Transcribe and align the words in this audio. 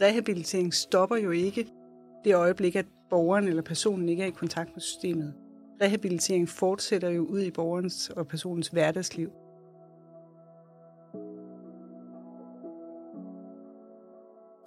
Rehabilitering 0.00 0.74
stopper 0.74 1.16
jo 1.16 1.30
ikke 1.30 1.66
det 2.24 2.34
øjeblik, 2.34 2.76
at 2.76 2.86
borgeren 3.10 3.48
eller 3.48 3.62
personen 3.62 4.08
ikke 4.08 4.22
er 4.22 4.26
i 4.26 4.30
kontakt 4.30 4.70
med 4.74 4.80
systemet. 4.80 5.34
Rehabilitering 5.82 6.48
fortsætter 6.48 7.08
jo 7.08 7.24
ud 7.24 7.40
i 7.40 7.50
borgerens 7.50 8.10
og 8.10 8.26
personens 8.26 8.68
hverdagsliv. 8.68 9.30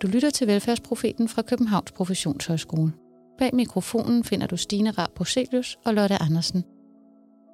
Du 0.02 0.08
lytter 0.08 0.30
til 0.30 0.48
Velfærdsprofeten 0.48 1.28
fra 1.28 1.42
Københavns 1.42 1.92
Professionshøjskole. 1.92 2.94
Bag 3.38 3.56
mikrofonen 3.56 4.24
finder 4.24 4.48
du 4.48 4.58
Stine 4.58 4.92
Raab 4.92 5.10
Broselius 5.16 5.78
og 5.86 5.94
Lotte 5.94 6.16
Andersen. 6.22 6.64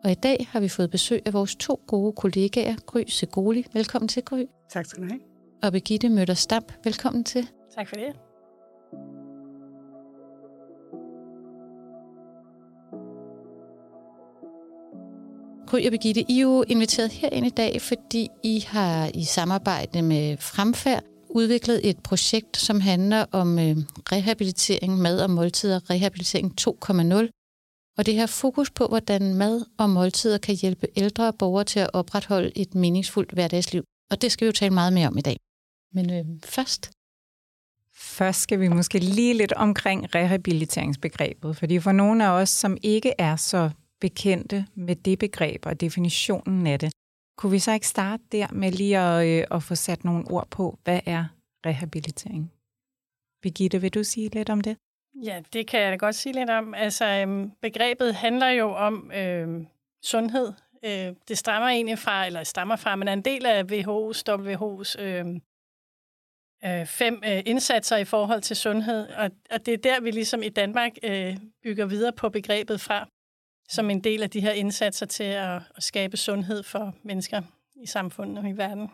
Og 0.03 0.11
i 0.11 0.13
dag 0.13 0.47
har 0.49 0.59
vi 0.59 0.67
fået 0.67 0.91
besøg 0.91 1.21
af 1.25 1.33
vores 1.33 1.55
to 1.55 1.80
gode 1.88 2.13
kollegaer, 2.13 2.75
Gry 2.85 3.03
Segoli. 3.08 3.66
Velkommen 3.73 4.08
til, 4.08 4.23
Gry. 4.23 4.44
Tak 4.69 4.85
skal 4.85 5.03
du 5.03 5.08
have. 5.08 5.19
Og 5.63 5.71
Birgitte 5.71 6.09
Møller 6.09 6.33
Stamp. 6.33 6.73
Velkommen 6.83 7.23
til. 7.23 7.47
Tak 7.75 7.87
for 7.87 7.95
det. 7.95 8.15
Gry 15.67 15.85
og 15.85 15.91
Birgitte, 15.91 16.21
I 16.29 16.37
er 16.37 16.41
jo 16.41 16.63
inviteret 16.67 17.11
herind 17.11 17.45
i 17.45 17.49
dag, 17.49 17.81
fordi 17.81 18.27
I 18.43 18.59
har 18.67 19.11
i 19.13 19.23
samarbejde 19.23 20.01
med 20.01 20.37
Fremfærd 20.37 21.03
udviklet 21.29 21.89
et 21.89 21.99
projekt, 22.03 22.57
som 22.57 22.79
handler 22.79 23.25
om 23.31 23.59
øh, 23.59 23.77
rehabilitering, 24.11 24.97
mad 24.97 25.19
og 25.19 25.29
måltider, 25.29 25.89
rehabilitering 25.89 26.53
2.0. 26.61 27.95
Og 27.97 28.05
det 28.05 28.13
her 28.13 28.25
fokus 28.25 28.71
på, 28.71 28.87
hvordan 28.87 29.33
mad 29.33 29.65
og 29.77 29.89
måltider 29.89 30.37
kan 30.37 30.55
hjælpe 30.55 30.87
ældre 30.95 31.33
borgere 31.33 31.63
til 31.63 31.80
at 31.80 31.89
opretholde 31.93 32.52
et 32.55 32.75
meningsfuldt 32.75 33.31
hverdagsliv. 33.31 33.83
Og 34.11 34.21
det 34.21 34.31
skal 34.31 34.45
vi 34.45 34.47
jo 34.47 34.52
tale 34.52 34.73
meget 34.73 34.93
mere 34.93 35.08
om 35.08 35.17
i 35.17 35.21
dag. 35.21 35.37
Men 35.93 36.13
øh, 36.13 36.25
først... 36.43 36.91
Først 38.14 38.42
skal 38.42 38.59
vi 38.59 38.67
måske 38.67 39.00
lige 39.00 39.33
lidt 39.33 39.53
omkring 39.53 40.16
rehabiliteringsbegrebet, 40.16 41.58
fordi 41.58 41.80
for 41.80 41.92
nogle 41.92 42.25
af 42.25 42.30
os, 42.30 42.50
som 42.50 42.78
ikke 42.83 43.14
er 43.17 43.36
så 43.36 43.70
bekendte 44.02 44.66
med 44.75 44.95
det 44.95 45.20
begreb 45.20 45.66
og 45.66 45.81
definitionen 45.81 46.67
af 46.67 46.80
det, 46.80 46.92
kunne 47.38 47.52
vi 47.52 47.59
så 47.59 47.72
ikke 47.72 47.88
starte 47.88 48.23
der 48.31 48.47
med 48.52 48.72
lige 48.72 49.00
at, 49.00 49.28
øh, 49.28 49.47
at 49.52 49.64
få 49.64 49.75
sat 49.75 50.03
nogle 50.03 50.31
ord 50.31 50.47
på, 50.50 50.80
hvad 50.83 51.00
er 51.05 51.25
rehabilitering? 51.66 52.52
Birgitte, 53.42 53.81
vil 53.81 53.94
du 53.94 54.03
sige 54.03 54.30
lidt 54.30 54.50
om 54.50 54.61
det? 54.61 54.77
Ja, 55.23 55.42
det 55.53 55.67
kan 55.67 55.81
jeg 55.81 55.92
da 55.92 55.95
godt 55.95 56.16
sige 56.16 56.33
lidt 56.33 56.50
om. 56.50 56.73
Altså, 56.73 57.05
øhm, 57.05 57.52
begrebet 57.61 58.16
handler 58.16 58.50
jo 58.50 58.75
om 58.75 59.11
øhm, 59.11 59.67
sundhed. 60.03 60.53
Øh, 60.86 61.16
det 61.27 61.38
stammer 61.38 61.70
egentlig 61.70 62.00
fra, 62.00 62.25
eller 62.25 62.44
stammer 62.44 62.75
fra, 62.75 62.95
men 62.95 63.08
er 63.08 63.14
en 63.14 63.22
del 63.22 63.45
af 63.45 63.64
WHO's, 63.64 64.23
WHO's 64.30 65.02
øhm, 65.02 65.42
øh, 66.66 66.86
fem 66.86 67.23
øh, 67.25 67.44
indsatser 67.45 67.97
i 67.97 68.06
forhold 68.06 68.42
til 68.42 68.56
sundhed. 68.56 69.08
Og, 69.08 69.31
og 69.52 69.66
det 69.66 69.73
er 69.73 69.78
der, 69.78 70.02
vi 70.02 70.11
ligesom 70.11 70.44
i 70.44 70.50
Danmark 70.50 70.92
øh, 71.03 71.38
bygger 71.64 71.86
videre 71.86 72.14
på 72.14 72.30
begrebet 72.30 72.81
fra 72.81 73.08
som 73.70 73.89
en 73.89 74.03
del 74.03 74.23
af 74.23 74.30
de 74.30 74.39
her 74.39 74.52
indsatser 74.52 75.05
til 75.05 75.23
at, 75.23 75.61
at 75.78 75.83
skabe 75.83 76.17
sundhed 76.17 76.64
for 76.64 76.95
mennesker 77.03 77.42
i 77.83 77.88
samfundet 77.88 78.38
og 78.38 78.50
i 78.50 78.52
verden. 78.52 78.88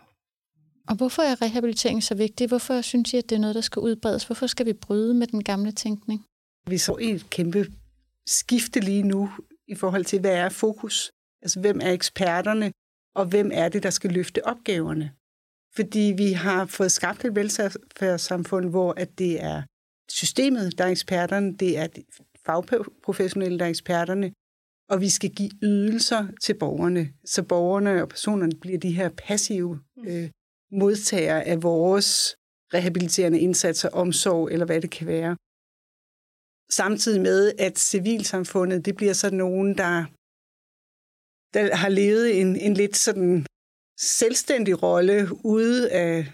Og 0.87 0.95
hvorfor 0.95 1.21
er 1.21 1.41
rehabilitering 1.41 2.03
så 2.03 2.15
vigtig? 2.15 2.47
Hvorfor 2.47 2.81
synes 2.81 3.13
I, 3.13 3.17
at 3.17 3.29
det 3.29 3.35
er 3.35 3.39
noget, 3.39 3.55
der 3.55 3.61
skal 3.61 3.79
udbredes? 3.79 4.23
Hvorfor 4.23 4.47
skal 4.47 4.65
vi 4.65 4.73
bryde 4.73 5.13
med 5.13 5.27
den 5.27 5.43
gamle 5.43 5.71
tænkning? 5.71 6.25
Vi 6.67 6.77
så 6.77 6.97
et 7.01 7.29
kæmpe 7.29 7.65
skifte 8.27 8.79
lige 8.79 9.03
nu 9.03 9.29
i 9.67 9.75
forhold 9.75 10.05
til, 10.05 10.19
hvad 10.19 10.35
er 10.35 10.49
fokus? 10.49 11.11
Altså, 11.41 11.59
hvem 11.59 11.79
er 11.83 11.91
eksperterne, 11.91 12.71
og 13.15 13.25
hvem 13.25 13.51
er 13.53 13.69
det, 13.69 13.83
der 13.83 13.89
skal 13.89 14.11
løfte 14.11 14.45
opgaverne? 14.45 15.11
Fordi 15.75 16.13
vi 16.17 16.31
har 16.31 16.65
fået 16.65 16.91
skabt 16.91 17.25
et 17.25 17.35
velfærdssamfund, 17.35 18.69
hvor 18.69 18.93
at 18.97 19.19
det 19.19 19.43
er 19.43 19.63
systemet, 20.09 20.77
der 20.77 20.83
er 20.83 20.89
eksperterne, 20.89 21.57
det 21.57 21.77
er 21.77 21.87
fagprofessionelle, 22.45 23.59
der 23.59 23.65
er 23.65 23.69
eksperterne, 23.69 24.31
og 24.89 25.01
vi 25.01 25.09
skal 25.09 25.29
give 25.29 25.51
ydelser 25.63 26.27
til 26.41 26.53
borgerne, 26.53 27.13
så 27.25 27.43
borgerne 27.43 28.01
og 28.01 28.09
personerne 28.09 28.55
bliver 28.61 28.79
de 28.79 28.91
her 28.91 29.09
passive 29.09 29.79
mm. 29.97 30.07
øh, 30.07 30.29
modtagere 30.71 31.43
af 31.43 31.63
vores 31.63 32.35
rehabiliterende 32.73 33.39
indsatser, 33.39 33.89
omsorg 33.89 34.51
eller 34.51 34.65
hvad 34.65 34.81
det 34.81 34.91
kan 34.91 35.07
være. 35.07 35.37
Samtidig 36.71 37.21
med, 37.21 37.53
at 37.59 37.79
civilsamfundet, 37.79 38.85
det 38.85 38.95
bliver 38.95 39.13
så 39.13 39.29
nogen, 39.29 39.77
der, 39.77 40.05
der 41.53 41.75
har 41.75 41.89
levet 41.89 42.41
en, 42.41 42.55
en 42.55 42.73
lidt 42.73 42.97
sådan 42.97 43.45
selvstændig 43.99 44.83
rolle 44.83 45.27
ude 45.43 45.91
af, 45.91 46.33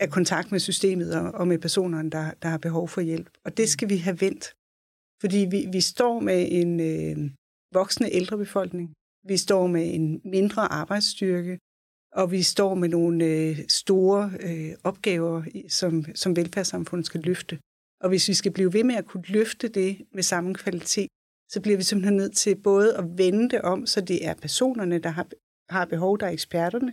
af 0.00 0.10
kontakt 0.10 0.52
med 0.52 0.60
systemet 0.60 1.14
og, 1.20 1.32
og 1.32 1.48
med 1.48 1.58
personerne, 1.58 2.10
der, 2.10 2.30
der 2.42 2.48
har 2.48 2.58
behov 2.58 2.88
for 2.88 3.00
hjælp. 3.00 3.30
Og 3.44 3.56
det 3.56 3.68
skal 3.68 3.88
vi 3.88 3.96
have 3.96 4.20
vendt. 4.20 4.54
Fordi 5.20 5.46
vi, 5.50 5.68
vi 5.72 5.80
står 5.80 6.20
med 6.20 6.48
en, 6.50 6.80
øh, 6.80 7.30
voksende 7.72 8.12
ældrebefolkning. 8.12 8.92
Vi 9.28 9.36
står 9.36 9.66
med 9.66 9.94
en 9.94 10.20
mindre 10.24 10.72
arbejdsstyrke, 10.72 11.58
og 12.12 12.30
vi 12.30 12.42
står 12.42 12.74
med 12.74 12.88
nogle 12.88 13.24
øh, 13.24 13.58
store 13.68 14.32
øh, 14.40 14.72
opgaver, 14.84 15.42
som, 15.68 16.04
som 16.14 16.36
velfærdssamfundet 16.36 17.06
skal 17.06 17.20
løfte. 17.20 17.58
Og 18.00 18.08
hvis 18.08 18.28
vi 18.28 18.34
skal 18.34 18.52
blive 18.52 18.72
ved 18.72 18.84
med 18.84 18.94
at 18.94 19.06
kunne 19.06 19.24
løfte 19.28 19.68
det 19.68 20.06
med 20.14 20.22
samme 20.22 20.54
kvalitet, 20.54 21.08
så 21.50 21.60
bliver 21.60 21.76
vi 21.76 21.82
simpelthen 21.82 22.16
nødt 22.16 22.36
til 22.36 22.56
både 22.56 22.96
at 22.96 23.04
vende 23.18 23.50
det 23.50 23.60
om, 23.62 23.86
så 23.86 24.00
det 24.00 24.26
er 24.26 24.34
personerne, 24.34 24.98
der 24.98 25.08
har, 25.08 25.26
har 25.68 25.84
behov, 25.84 26.18
der 26.18 26.26
er 26.26 26.30
eksperterne. 26.30 26.92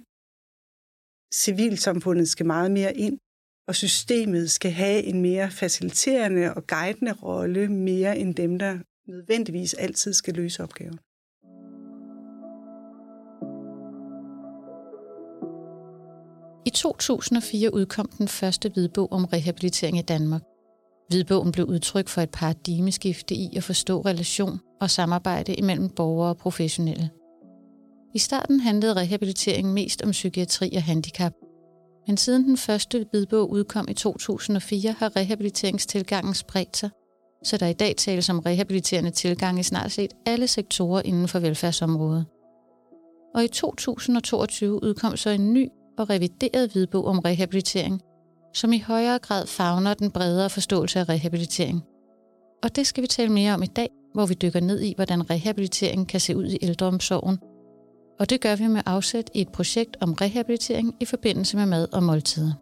Civilsamfundet 1.34 2.30
skal 2.30 2.46
meget 2.46 2.72
mere 2.72 2.98
ind, 2.98 3.20
og 3.68 3.76
systemet 3.76 4.52
skal 4.52 4.72
have 4.72 5.04
en 5.04 5.22
mere 5.22 5.52
faciliterende 5.52 6.54
og 6.54 6.68
guidende 6.68 7.14
rolle, 7.14 7.68
mere 7.68 8.18
end 8.18 8.36
dem, 8.36 8.60
der 8.60 8.80
nødvendigvis 9.08 9.74
altid 9.74 10.14
skal 10.14 10.34
løse 10.34 10.64
opgaven. 10.64 11.00
I 16.66 16.70
2004 16.70 17.74
udkom 17.74 18.10
den 18.18 18.28
første 18.28 18.70
hvidbog 18.70 19.12
om 19.12 19.26
rehabilitering 19.26 19.98
i 19.98 20.02
Danmark. 20.02 20.42
Hvidbogen 21.10 21.52
blev 21.52 21.66
udtryk 21.66 22.08
for 22.08 22.22
et 22.22 22.30
paradigmeskifte 22.30 23.36
i 23.36 23.56
at 23.58 23.64
forstå 23.64 24.02
relation 24.02 24.60
og 24.82 24.90
samarbejde 24.90 25.54
imellem 25.54 25.90
borgere 25.90 26.30
og 26.30 26.38
professionelle. 26.38 27.10
I 28.14 28.20
starten 28.20 28.60
handlede 28.60 28.96
rehabilitering 28.96 29.74
mest 29.74 30.02
om 30.02 30.12
psykiatri 30.12 30.74
og 30.76 30.84
handicap, 30.84 31.34
men 32.08 32.18
siden 32.18 32.44
den 32.44 32.58
første 32.58 33.06
hvidbog 33.12 33.52
udkom 33.52 33.86
i 33.90 33.94
2004, 33.94 34.92
har 34.92 35.16
rehabiliteringstilgangen 35.16 36.34
spredt 36.34 36.78
sig 36.78 36.90
så 37.44 37.58
der 37.58 37.68
i 37.68 37.74
dag 37.74 37.96
tales 37.96 38.30
om 38.30 38.40
rehabiliterende 38.40 39.12
tilgang 39.12 39.60
i 39.60 39.64
snart 39.64 39.92
set 39.92 40.14
alle 40.26 40.48
sektorer 40.48 41.02
inden 41.02 41.28
for 41.28 41.40
velfærdsområdet. 41.40 42.26
Og 43.36 43.44
i 43.44 43.48
2022 43.48 44.84
udkom 44.84 45.18
så 45.18 45.30
en 45.30 45.54
ny 45.54 45.68
og 45.98 46.10
revideret 46.10 46.72
hvidbog 46.72 47.06
om 47.06 47.20
rehabilitering, 47.20 48.02
som 48.54 48.74
i 48.74 48.80
højere 48.80 49.20
grad 49.20 49.48
favner 49.48 49.94
den 49.94 50.12
bredere 50.12 50.50
forståelse 50.50 51.00
af 51.00 51.10
rehabilitering. 51.10 51.84
Og 52.64 52.76
det 52.76 52.88
skal 52.88 53.02
vi 53.04 53.08
tale 53.08 53.32
mere 53.32 53.54
om 53.54 53.64
i 53.64 53.68
dag, 53.68 53.90
hvor 54.14 54.26
vi 54.26 54.34
dykker 54.34 54.60
ned 54.60 54.82
i, 54.82 54.94
hvordan 54.96 55.30
rehabilitering 55.30 56.08
kan 56.08 56.20
se 56.20 56.38
ud 56.38 56.46
i 56.46 56.58
ældreomsorgen. 56.62 57.40
Og 58.20 58.30
det 58.30 58.42
gør 58.42 58.56
vi 58.56 58.68
med 58.68 58.82
afsæt 58.86 59.30
i 59.34 59.42
et 59.42 59.52
projekt 59.52 59.98
om 60.02 60.14
rehabilitering 60.14 60.96
i 61.00 61.06
forbindelse 61.06 61.58
med 61.58 61.66
mad 61.66 61.94
og 61.94 62.04
måltider. 62.04 62.54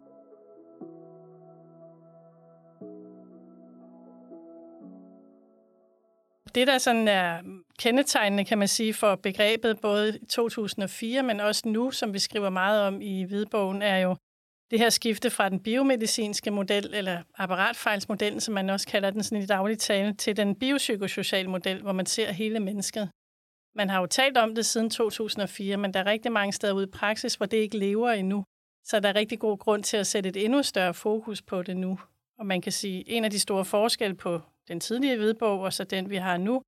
Det, 6.54 6.66
der 6.66 6.78
sådan 6.78 7.08
er 7.08 7.40
kendetegnende, 7.78 8.44
kan 8.44 8.58
man 8.58 8.68
sige, 8.68 8.94
for 8.94 9.14
begrebet 9.14 9.80
både 9.80 10.18
i 10.22 10.26
2004, 10.26 11.22
men 11.22 11.40
også 11.40 11.62
nu, 11.66 11.90
som 11.90 12.14
vi 12.14 12.18
skriver 12.18 12.50
meget 12.50 12.82
om 12.82 13.00
i 13.00 13.24
Hvidbogen, 13.24 13.82
er 13.82 13.98
jo 13.98 14.16
det 14.70 14.78
her 14.78 14.90
skifte 14.90 15.30
fra 15.30 15.48
den 15.48 15.60
biomedicinske 15.60 16.50
model, 16.50 16.94
eller 16.94 17.22
apparatfejlsmodellen, 17.38 18.40
som 18.40 18.54
man 18.54 18.70
også 18.70 18.86
kalder 18.86 19.10
den 19.10 19.22
sådan 19.22 19.42
i 19.42 19.46
daglig 19.46 19.78
tale, 19.78 20.14
til 20.14 20.36
den 20.36 20.54
biopsykosociale 20.54 21.50
model, 21.50 21.82
hvor 21.82 21.92
man 21.92 22.06
ser 22.06 22.32
hele 22.32 22.60
mennesket. 22.60 23.10
Man 23.78 23.90
har 23.90 24.00
jo 24.00 24.06
talt 24.06 24.36
om 24.36 24.54
det 24.54 24.66
siden 24.66 24.90
2004, 24.90 25.76
men 25.76 25.94
der 25.94 26.00
er 26.00 26.06
rigtig 26.06 26.32
mange 26.32 26.52
steder 26.52 26.72
ude 26.72 26.84
i 26.84 26.90
praksis, 26.90 27.34
hvor 27.34 27.46
det 27.46 27.56
ikke 27.56 27.78
lever 27.78 28.10
endnu. 28.10 28.44
Så 28.84 29.00
der 29.00 29.08
er 29.08 29.14
rigtig 29.14 29.38
god 29.38 29.58
grund 29.58 29.82
til 29.82 29.96
at 29.96 30.06
sætte 30.06 30.28
et 30.28 30.44
endnu 30.44 30.62
større 30.62 30.94
fokus 30.94 31.42
på 31.42 31.62
det 31.62 31.76
nu. 31.76 31.98
Og 32.38 32.46
man 32.46 32.60
kan 32.60 32.72
sige, 32.72 32.98
at 32.98 33.04
en 33.06 33.24
af 33.24 33.30
de 33.30 33.38
store 33.38 33.64
forskelle 33.64 34.16
på 34.16 34.40
den 34.68 34.80
tidligere 34.80 35.16
hvidbog 35.16 35.60
og 35.60 35.72
så 35.72 35.84
den, 35.84 36.10
vi 36.10 36.16
har 36.16 36.36
nu, 36.36 36.62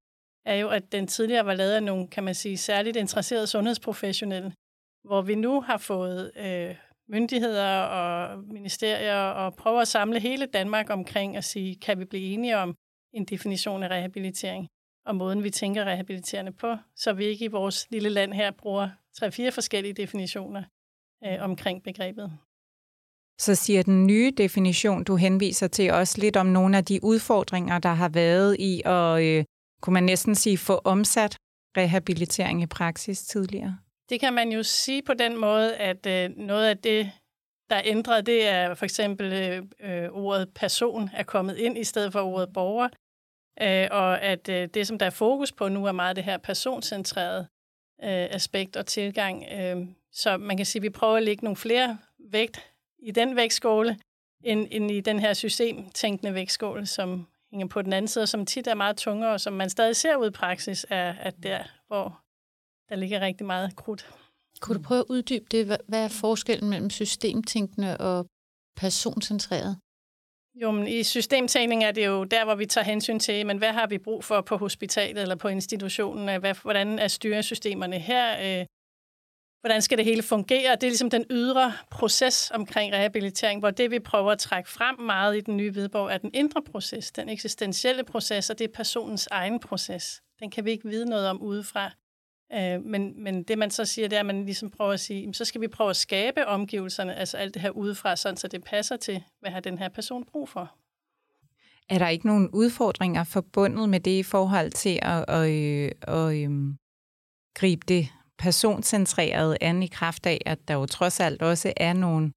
er 0.46 0.54
jo, 0.54 0.68
at 0.68 0.92
den 0.92 1.06
tidligere 1.06 1.46
var 1.46 1.54
lavet 1.54 1.72
af 1.72 1.82
nogle, 1.82 2.08
kan 2.08 2.24
man 2.24 2.34
sige, 2.34 2.56
særligt 2.56 2.96
interesserede 2.96 3.46
sundhedsprofessionelle, 3.46 4.52
hvor 5.04 5.22
vi 5.22 5.34
nu 5.34 5.60
har 5.60 5.78
fået 5.78 6.32
øh, 6.36 6.76
myndigheder 7.08 7.80
og 7.80 8.44
ministerier 8.44 9.22
og 9.22 9.54
prøver 9.54 9.80
at 9.80 9.88
samle 9.88 10.20
hele 10.20 10.46
Danmark 10.46 10.90
omkring 10.90 11.36
og 11.36 11.44
sige, 11.44 11.76
kan 11.76 11.98
vi 11.98 12.04
blive 12.04 12.32
enige 12.32 12.56
om 12.56 12.74
en 13.14 13.24
definition 13.24 13.82
af 13.82 13.88
rehabilitering 13.88 14.68
og 15.06 15.16
måden, 15.16 15.42
vi 15.42 15.50
tænker 15.50 15.84
rehabiliterende 15.84 16.52
på, 16.52 16.76
så 16.96 17.12
vi 17.12 17.24
ikke 17.24 17.44
i 17.44 17.48
vores 17.48 17.86
lille 17.90 18.08
land 18.08 18.32
her 18.32 18.50
bruger 18.50 18.90
tre-fire 19.18 19.52
forskellige 19.52 19.94
definitioner 19.94 20.62
øh, 21.24 21.36
omkring 21.40 21.82
begrebet. 21.82 22.32
så 23.38 23.54
siger 23.54 23.82
den 23.82 24.06
nye 24.06 24.32
definition, 24.36 25.04
du 25.04 25.16
henviser 25.16 25.68
til, 25.68 25.92
også 25.92 26.20
lidt 26.20 26.36
om 26.36 26.46
nogle 26.46 26.76
af 26.76 26.84
de 26.84 27.00
udfordringer, 27.02 27.78
der 27.78 27.94
har 27.94 28.08
været 28.08 28.56
i 28.58 28.82
at, 28.84 29.22
øh, 29.22 29.44
kunne 29.82 29.94
man 29.94 30.04
næsten 30.04 30.34
sige, 30.34 30.58
få 30.58 30.80
omsat 30.84 31.36
rehabilitering 31.76 32.62
i 32.62 32.66
praksis 32.66 33.22
tidligere? 33.22 33.78
Det 34.08 34.20
kan 34.20 34.32
man 34.32 34.52
jo 34.52 34.62
sige 34.62 35.02
på 35.02 35.14
den 35.14 35.40
måde, 35.40 35.76
at 35.76 36.06
øh, 36.06 36.30
noget 36.36 36.66
af 36.66 36.78
det, 36.78 37.10
der 37.70 37.76
er 37.76 37.82
ændret, 37.84 38.26
det 38.26 38.48
er 38.48 38.74
for 38.74 38.84
eksempel 38.84 39.32
øh, 39.32 39.62
øh, 39.80 40.08
ordet 40.12 40.48
person 40.54 41.10
er 41.14 41.22
kommet 41.22 41.56
ind 41.56 41.78
i 41.78 41.84
stedet 41.84 42.12
for 42.12 42.20
ordet 42.20 42.52
borger, 42.54 42.88
øh, 43.62 43.88
og 43.90 44.22
at 44.22 44.48
øh, 44.48 44.68
det, 44.74 44.86
som 44.86 44.98
der 44.98 45.06
er 45.06 45.10
fokus 45.10 45.52
på 45.52 45.68
nu, 45.68 45.86
er 45.86 45.92
meget 45.92 46.16
det 46.16 46.24
her 46.24 46.38
personcentrerede 46.38 47.46
øh, 48.02 48.28
aspekt 48.30 48.76
og 48.76 48.86
tilgang. 48.86 49.44
Øh, 49.52 49.86
så 50.12 50.36
man 50.36 50.56
kan 50.56 50.66
sige, 50.66 50.80
at 50.80 50.82
vi 50.82 50.90
prøver 50.90 51.16
at 51.16 51.22
lægge 51.22 51.44
nogle 51.44 51.56
flere 51.56 51.98
vægt 52.18 52.72
i 52.98 53.10
den 53.10 53.36
vægtskåle, 53.36 53.98
end, 54.44 54.68
end 54.70 54.90
i 54.90 55.00
den 55.00 55.18
her 55.18 55.32
systemtænkende 55.32 56.34
vægtskåle, 56.34 56.86
som 56.86 57.26
hænger 57.50 57.66
på 57.66 57.82
den 57.82 57.92
anden 57.92 58.08
side, 58.08 58.26
som 58.26 58.46
tit 58.46 58.66
er 58.66 58.74
meget 58.74 58.96
tungere, 58.96 59.32
og 59.32 59.40
som 59.40 59.52
man 59.52 59.70
stadig 59.70 59.96
ser 59.96 60.16
ud 60.16 60.26
i 60.26 60.30
praksis, 60.30 60.86
er 60.88 61.12
at 61.12 61.34
der, 61.42 61.62
hvor 61.86 62.20
der 62.88 62.96
ligger 62.96 63.20
rigtig 63.20 63.46
meget 63.46 63.76
krudt. 63.76 64.10
Kunne 64.60 64.78
du 64.78 64.82
prøve 64.82 65.00
at 65.00 65.06
uddybe 65.08 65.44
det? 65.50 65.80
Hvad 65.88 66.04
er 66.04 66.08
forskellen 66.08 66.70
mellem 66.70 66.90
systemtænkende 66.90 67.96
og 67.98 68.26
personcentreret? 68.76 69.78
Jo, 70.54 70.70
men 70.70 70.88
i 70.88 71.02
systemtænkning 71.02 71.84
er 71.84 71.92
det 71.92 72.06
jo 72.06 72.24
der, 72.24 72.44
hvor 72.44 72.54
vi 72.54 72.66
tager 72.66 72.84
hensyn 72.84 73.18
til, 73.18 73.46
men 73.46 73.58
hvad 73.58 73.72
har 73.72 73.86
vi 73.86 73.98
brug 73.98 74.24
for 74.24 74.40
på 74.40 74.56
hospitalet 74.56 75.22
eller 75.22 75.36
på 75.36 75.48
institutionen? 75.48 76.28
Øh, 76.28 76.40
hvad, 76.40 76.54
hvordan 76.62 76.98
er 76.98 77.08
styresystemerne 77.08 77.98
her? 77.98 78.60
Øh, 78.60 78.66
hvordan 79.60 79.82
skal 79.82 79.98
det 79.98 80.04
hele 80.04 80.22
fungere? 80.22 80.74
Det 80.74 80.82
er 80.82 80.90
ligesom 80.90 81.10
den 81.10 81.24
ydre 81.30 81.72
proces 81.90 82.50
omkring 82.50 82.92
rehabilitering, 82.92 83.60
hvor 83.60 83.70
det, 83.70 83.90
vi 83.90 83.98
prøver 83.98 84.32
at 84.32 84.38
trække 84.38 84.70
frem 84.70 85.00
meget 85.00 85.36
i 85.36 85.40
den 85.40 85.56
nye 85.56 85.70
Hvidborg, 85.70 86.10
er 86.10 86.18
den 86.18 86.30
indre 86.34 86.62
proces, 86.62 87.12
den 87.12 87.28
eksistentielle 87.28 88.04
proces, 88.04 88.50
og 88.50 88.58
det 88.58 88.64
er 88.64 88.72
personens 88.74 89.28
egen 89.30 89.60
proces. 89.60 90.22
Den 90.40 90.50
kan 90.50 90.64
vi 90.64 90.70
ikke 90.70 90.88
vide 90.88 91.06
noget 91.06 91.28
om 91.28 91.42
udefra. 91.42 91.90
Øh, 92.52 92.84
men, 92.84 93.22
men 93.24 93.42
det, 93.42 93.58
man 93.58 93.70
så 93.70 93.84
siger, 93.84 94.08
det 94.08 94.16
er, 94.16 94.20
at 94.20 94.26
man 94.26 94.44
ligesom 94.44 94.70
prøver 94.70 94.92
at 94.92 95.00
sige, 95.00 95.34
så 95.34 95.44
skal 95.44 95.60
vi 95.60 95.68
prøve 95.68 95.90
at 95.90 95.96
skabe 95.96 96.46
omgivelserne, 96.46 97.14
altså 97.14 97.36
alt 97.36 97.54
det 97.54 97.62
her 97.62 97.70
udefra, 97.70 98.16
sådan 98.16 98.36
så 98.36 98.48
det 98.48 98.64
passer 98.64 98.96
til, 98.96 99.22
hvad 99.40 99.50
har 99.50 99.60
den 99.60 99.78
her 99.78 99.88
person 99.88 100.24
brug 100.24 100.48
for. 100.48 100.76
Er 101.88 101.98
der 101.98 102.08
ikke 102.08 102.26
nogen 102.26 102.50
udfordringer 102.50 103.24
forbundet 103.24 103.88
med 103.88 104.00
det 104.00 104.18
i 104.18 104.22
forhold 104.22 104.70
til 104.70 104.98
at, 105.02 105.24
at, 105.28 105.50
øh, 105.50 105.90
at, 106.02 106.30
at 106.30 106.44
at 106.44 106.50
gribe 107.54 107.86
det 107.88 108.08
personcentreret 108.38 109.56
an 109.60 109.82
i 109.82 109.86
kraft 109.86 110.26
af, 110.26 110.38
at 110.46 110.68
der 110.68 110.74
jo 110.74 110.86
trods 110.86 111.20
alt 111.20 111.42
også 111.42 111.72
er 111.76 111.92
nogle, 111.92 112.32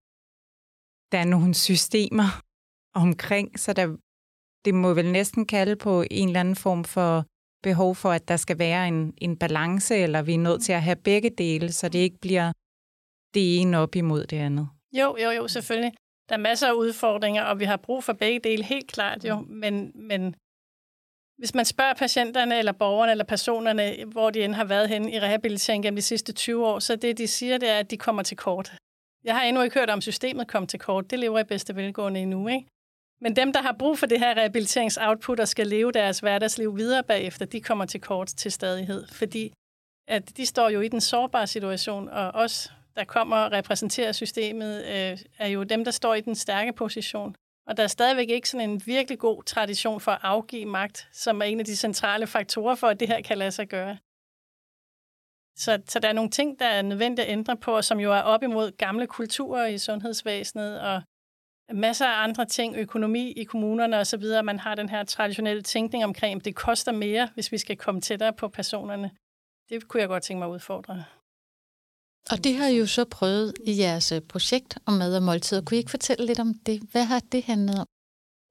der 1.11 1.17
er 1.19 1.25
nogle 1.25 1.53
systemer 1.53 2.41
omkring, 2.93 3.59
så 3.59 3.73
der, 3.73 3.97
det 4.65 4.73
må 4.73 4.93
vel 4.93 5.11
næsten 5.11 5.45
kalde 5.45 5.75
på 5.75 6.03
en 6.11 6.27
eller 6.27 6.39
anden 6.39 6.55
form 6.55 6.83
for 6.83 7.25
behov 7.63 7.95
for, 7.95 8.11
at 8.11 8.27
der 8.27 8.37
skal 8.37 8.59
være 8.59 8.87
en, 8.87 9.13
en 9.17 9.37
balance, 9.37 9.95
eller 9.95 10.21
vi 10.21 10.33
er 10.33 10.37
nødt 10.37 10.63
til 10.63 10.73
at 10.73 10.81
have 10.81 10.95
begge 10.95 11.29
dele, 11.29 11.71
så 11.71 11.89
det 11.89 11.99
ikke 11.99 12.17
bliver 12.21 12.51
det 13.33 13.59
ene 13.59 13.77
op 13.77 13.95
imod 13.95 14.25
det 14.25 14.37
andet. 14.37 14.69
Jo, 14.99 15.17
jo, 15.23 15.29
jo, 15.29 15.47
selvfølgelig. 15.47 15.93
Der 16.29 16.35
er 16.35 16.39
masser 16.39 16.67
af 16.67 16.73
udfordringer, 16.73 17.43
og 17.43 17.59
vi 17.59 17.65
har 17.65 17.77
brug 17.77 18.03
for 18.03 18.13
begge 18.13 18.39
dele, 18.39 18.63
helt 18.63 18.87
klart 18.87 19.25
jo. 19.25 19.45
Men, 19.49 19.91
men 19.95 20.35
hvis 21.37 21.53
man 21.55 21.65
spørger 21.65 21.93
patienterne, 21.93 22.57
eller 22.57 22.71
borgerne, 22.71 23.11
eller 23.11 23.25
personerne, 23.25 24.05
hvor 24.07 24.29
de 24.29 24.43
end 24.43 24.53
har 24.53 24.63
været 24.65 24.89
henne 24.89 25.11
i 25.11 25.19
rehabilitering 25.19 25.83
gennem 25.83 25.95
de 25.95 26.01
sidste 26.01 26.33
20 26.33 26.67
år, 26.67 26.79
så 26.79 26.95
det, 26.95 27.17
de 27.17 27.27
siger, 27.27 27.57
det 27.57 27.69
er, 27.69 27.79
at 27.79 27.91
de 27.91 27.97
kommer 27.97 28.23
til 28.23 28.37
kort. 28.37 28.73
Jeg 29.23 29.35
har 29.35 29.43
endnu 29.43 29.61
ikke 29.61 29.79
hørt 29.79 29.89
om 29.89 30.01
systemet 30.01 30.47
komme 30.47 30.67
til 30.67 30.79
kort. 30.79 31.11
Det 31.11 31.19
lever 31.19 31.39
i 31.39 31.43
bedste 31.43 31.75
velgående 31.75 32.19
endnu, 32.19 32.47
ikke? 32.47 32.67
Men 33.23 33.35
dem, 33.35 33.53
der 33.53 33.61
har 33.61 33.75
brug 33.79 33.99
for 33.99 34.05
det 34.05 34.19
her 34.19 34.37
rehabiliteringsoutput 34.37 35.39
og 35.39 35.47
skal 35.47 35.67
leve 35.67 35.91
deres 35.91 36.19
hverdagsliv 36.19 36.77
videre 36.77 37.03
bagefter, 37.03 37.45
de 37.45 37.61
kommer 37.61 37.85
til 37.85 38.01
kort 38.01 38.27
til 38.27 38.51
stadighed, 38.51 39.07
fordi 39.07 39.53
at 40.07 40.37
de 40.37 40.45
står 40.45 40.69
jo 40.69 40.81
i 40.81 40.87
den 40.87 41.01
sårbare 41.01 41.47
situation, 41.47 42.09
og 42.09 42.31
os, 42.31 42.73
der 42.95 43.03
kommer 43.03 43.37
og 43.37 43.51
repræsenterer 43.51 44.11
systemet, 44.11 44.85
øh, 44.85 45.17
er 45.37 45.47
jo 45.47 45.63
dem, 45.63 45.83
der 45.83 45.91
står 45.91 46.13
i 46.15 46.21
den 46.21 46.35
stærke 46.35 46.73
position. 46.73 47.35
Og 47.67 47.77
der 47.77 47.83
er 47.83 47.87
stadigvæk 47.87 48.29
ikke 48.29 48.49
sådan 48.49 48.69
en 48.69 48.81
virkelig 48.85 49.19
god 49.19 49.43
tradition 49.43 49.99
for 50.01 50.11
at 50.11 50.19
afgive 50.21 50.65
magt, 50.65 51.07
som 51.11 51.41
er 51.41 51.45
en 51.45 51.59
af 51.59 51.65
de 51.65 51.75
centrale 51.75 52.27
faktorer 52.27 52.75
for, 52.75 52.87
at 52.87 52.99
det 52.99 53.07
her 53.07 53.21
kan 53.21 53.37
lade 53.37 53.51
sig 53.51 53.67
gøre. 53.69 53.97
Så, 55.57 55.81
så 55.87 55.99
der 55.99 56.07
er 56.07 56.13
nogle 56.13 56.29
ting, 56.31 56.59
der 56.59 56.65
er 56.65 56.81
nødvendigt 56.81 57.27
at 57.27 57.31
ændre 57.31 57.57
på, 57.57 57.75
og 57.75 57.83
som 57.83 57.99
jo 57.99 58.13
er 58.13 58.21
op 58.21 58.43
imod 58.43 58.77
gamle 58.77 59.07
kulturer 59.07 59.65
i 59.65 59.77
sundhedsvæsenet, 59.77 60.81
og 60.81 61.01
masser 61.71 62.05
af 62.05 62.23
andre 62.23 62.45
ting, 62.45 62.75
økonomi 62.77 63.31
i 63.31 63.43
kommunerne 63.43 63.97
osv. 63.97 64.23
Man 64.43 64.59
har 64.59 64.75
den 64.75 64.89
her 64.89 65.03
traditionelle 65.03 65.61
tænkning 65.61 66.03
omkring, 66.03 66.39
at 66.39 66.45
det 66.45 66.55
koster 66.55 66.91
mere, 66.91 67.29
hvis 67.33 67.51
vi 67.51 67.57
skal 67.57 67.77
komme 67.77 68.01
tættere 68.01 68.33
på 68.33 68.47
personerne. 68.47 69.11
Det 69.69 69.87
kunne 69.87 70.01
jeg 70.01 70.09
godt 70.09 70.23
tænke 70.23 70.39
mig 70.39 70.47
at 70.47 70.53
udfordre. 70.53 71.03
Og 72.31 72.43
det 72.43 72.55
har 72.55 72.67
I 72.67 72.77
jo 72.77 72.85
så 72.85 73.05
prøvet 73.05 73.53
i 73.63 73.79
jeres 73.79 74.11
øh, 74.11 74.21
projekt 74.21 74.77
om 74.85 74.93
mad 74.93 75.15
og 75.15 75.23
måltider. 75.23 75.61
Kunne 75.61 75.75
I 75.75 75.77
ikke 75.77 75.91
fortælle 75.91 76.25
lidt 76.25 76.39
om 76.39 76.53
det? 76.65 76.81
Hvad 76.91 77.03
har 77.03 77.19
det 77.19 77.43
handlet 77.43 77.79
om? 77.79 77.87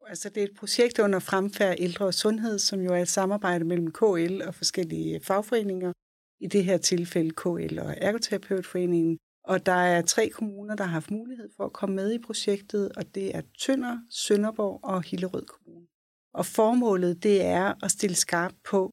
Altså, 0.06 0.29
det 0.29 0.41
er 0.43 0.44
et 0.44 0.56
projekt 0.59 0.99
under 0.99 1.19
fremfærd 1.19 1.76
ældre 1.79 2.05
og 2.06 2.14
sundhed, 2.14 2.59
som 2.59 2.81
jo 2.81 2.93
er 2.94 3.03
et 3.03 3.09
samarbejde 3.09 3.64
mellem 3.64 3.93
KL 3.93 4.43
og 4.47 4.55
forskellige 4.55 5.20
fagforeninger. 5.20 5.93
I 6.41 6.47
det 6.47 6.64
her 6.64 6.79
tilfælde 6.79 7.31
KL 7.31 7.79
og 7.79 7.94
Ergoterapeutforeningen. 7.99 9.19
Og 9.44 9.66
der 9.66 9.72
er 9.72 10.02
tre 10.02 10.28
kommuner, 10.28 10.76
der 10.76 10.84
har 10.84 10.92
haft 10.92 11.10
mulighed 11.10 11.48
for 11.56 11.64
at 11.64 11.72
komme 11.72 11.96
med 11.96 12.12
i 12.12 12.18
projektet, 12.18 12.92
og 12.96 13.14
det 13.14 13.36
er 13.36 13.42
Tønder, 13.60 13.98
Sønderborg 14.10 14.80
og 14.82 15.02
Hillerød 15.02 15.46
Kommune. 15.46 15.86
Og 16.34 16.46
formålet 16.46 17.22
det 17.22 17.42
er 17.44 17.84
at 17.84 17.90
stille 17.90 18.16
skarpt 18.16 18.56
på 18.70 18.90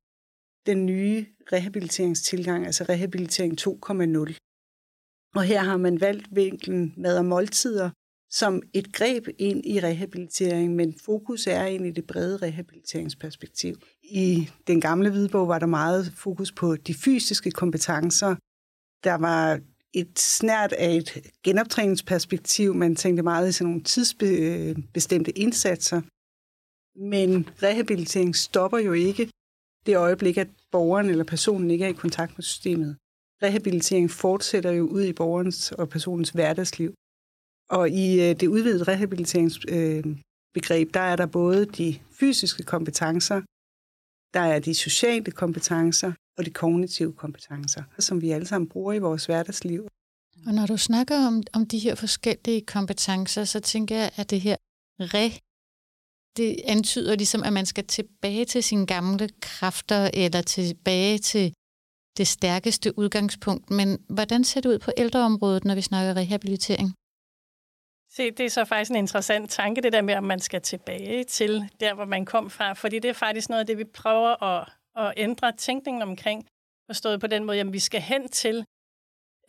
den 0.66 0.86
nye 0.86 1.26
rehabiliteringstilgang, 1.54 2.66
altså 2.66 2.84
rehabilitering 2.84 3.62
2.0. 3.62 4.38
Og 5.36 5.44
her 5.44 5.62
har 5.62 5.78
man 5.78 6.02
valgt 6.02 6.36
vinklen 6.36 6.94
mad 6.98 7.18
og 7.18 7.26
måltider 7.26 7.90
som 8.32 8.62
et 8.74 8.94
greb 8.94 9.28
ind 9.38 9.66
i 9.66 9.80
rehabilitering, 9.80 10.76
men 10.76 10.94
fokus 11.06 11.48
er 11.48 11.66
ind 11.66 11.86
i 11.86 11.92
det 11.92 12.08
brede 12.08 12.38
rehabiliteringsperspektiv. 12.38 13.76
I 14.04 14.50
den 14.68 14.82
gamle 14.82 15.10
hvidbog 15.10 15.48
var 15.48 15.60
der 15.60 15.66
meget 15.66 16.14
fokus 16.16 16.52
på 16.52 16.76
de 16.76 16.94
fysiske 16.94 17.52
kompetencer. 17.52 18.36
Der 19.04 19.14
var 19.14 19.60
et 19.94 20.20
snært 20.20 20.74
af 20.74 20.96
et 20.96 21.32
genoptræningsperspektiv. 21.44 22.74
Man 22.74 22.96
tænkte 22.96 23.24
meget 23.24 23.50
i 23.50 23.52
sådan 23.52 23.70
nogle 23.70 23.84
tidsbestemte 23.84 25.38
indsatser. 25.38 26.02
Men 27.14 27.50
rehabilitering 27.64 28.36
stopper 28.36 28.78
jo 28.78 28.94
ikke 28.94 29.30
det 29.86 29.98
øjeblik, 29.98 30.38
at 30.38 30.48
borgeren 30.72 31.10
eller 31.10 31.24
personen 31.24 31.72
ikke 31.72 31.86
er 31.86 31.90
i 31.90 31.94
kontakt 31.94 32.38
med 32.38 32.44
systemet. 32.44 32.98
Rehabilitering 33.44 34.12
fortsætter 34.12 34.72
jo 34.72 34.88
ud 34.88 35.04
i 35.04 35.14
borgerens 35.14 35.72
og 35.72 35.90
personens 35.90 36.30
hverdagsliv. 36.30 36.94
Og 37.70 37.90
i 37.90 38.22
øh, 38.22 38.40
det 38.40 38.48
udvidede 38.48 38.84
rehabiliteringsbegreb, 38.84 40.88
øh, 40.88 40.94
der 40.94 41.00
er 41.00 41.16
der 41.16 41.26
både 41.26 41.66
de 41.66 42.00
fysiske 42.20 42.64
kompetencer, 42.64 43.42
der 44.34 44.40
er 44.40 44.60
de 44.60 44.74
sociale 44.74 45.32
kompetencer, 45.32 46.12
og 46.38 46.46
de 46.46 46.52
kognitive 46.52 47.14
kompetencer, 47.14 47.84
som 48.00 48.22
vi 48.22 48.32
alle 48.32 48.48
sammen 48.48 48.70
bruger 48.70 48.94
i 48.94 49.00
vores 49.00 49.26
hverdagsliv. 49.26 49.88
Og 50.48 50.54
når 50.54 50.66
du 50.66 50.78
snakker 50.78 51.28
om, 51.28 51.44
om 51.54 51.66
de 51.66 51.80
her 51.80 51.96
forskellige 51.96 52.62
kompetencer, 52.62 53.44
så 53.44 53.60
tænker 53.60 53.96
jeg, 53.96 54.12
at 54.16 54.30
det 54.30 54.42
her 54.42 54.56
re, 55.00 55.32
det 56.38 56.62
antyder 56.66 57.16
ligesom, 57.16 57.44
at 57.44 57.54
man 57.54 57.66
skal 57.66 57.86
tilbage 57.86 58.46
til 58.46 58.64
sine 58.64 58.86
gamle 58.86 59.30
kræfter, 59.42 60.10
eller 60.14 60.42
tilbage 60.42 61.18
til 61.18 61.54
det 62.18 62.28
stærkeste 62.28 62.98
udgangspunkt. 63.00 63.70
Men 63.70 63.98
hvordan 64.10 64.44
ser 64.44 64.62
det 64.62 64.70
ud 64.70 64.80
på 64.80 64.92
ældreområdet, 64.98 65.66
når 65.66 65.76
vi 65.76 65.82
snakker 65.82 66.16
rehabilitering? 66.16 66.94
Se, 68.12 68.32
det 68.32 68.46
er 68.46 68.50
så 68.50 68.66
faktisk 68.66 68.92
en 68.92 68.98
interessant 68.98 69.50
tanke, 69.50 69.82
det 69.82 69.94
der 69.94 70.02
med, 70.02 70.16
om 70.16 70.24
man 70.24 70.40
skal 70.40 70.62
tilbage 70.62 71.24
til 71.24 71.70
der, 71.80 71.94
hvor 71.94 72.06
man 72.06 72.26
kom 72.26 72.50
fra. 72.50 72.74
Fordi 72.74 73.00
det 73.00 73.10
er 73.10 73.14
faktisk 73.14 73.50
noget 73.50 73.60
af 73.60 73.68
det, 73.68 73.78
vi 73.78 73.84
prøver 73.84 74.44
at 74.44 74.70
at 75.00 75.14
ændre 75.18 75.52
tænkningen 75.52 76.02
omkring, 76.02 76.48
forstået 76.90 77.20
på 77.20 77.28
den 77.28 77.44
måde, 77.44 77.60
at 77.60 77.74
vi 77.74 77.80
skal 77.80 78.02
hen 78.02 78.28
til, 78.30 78.66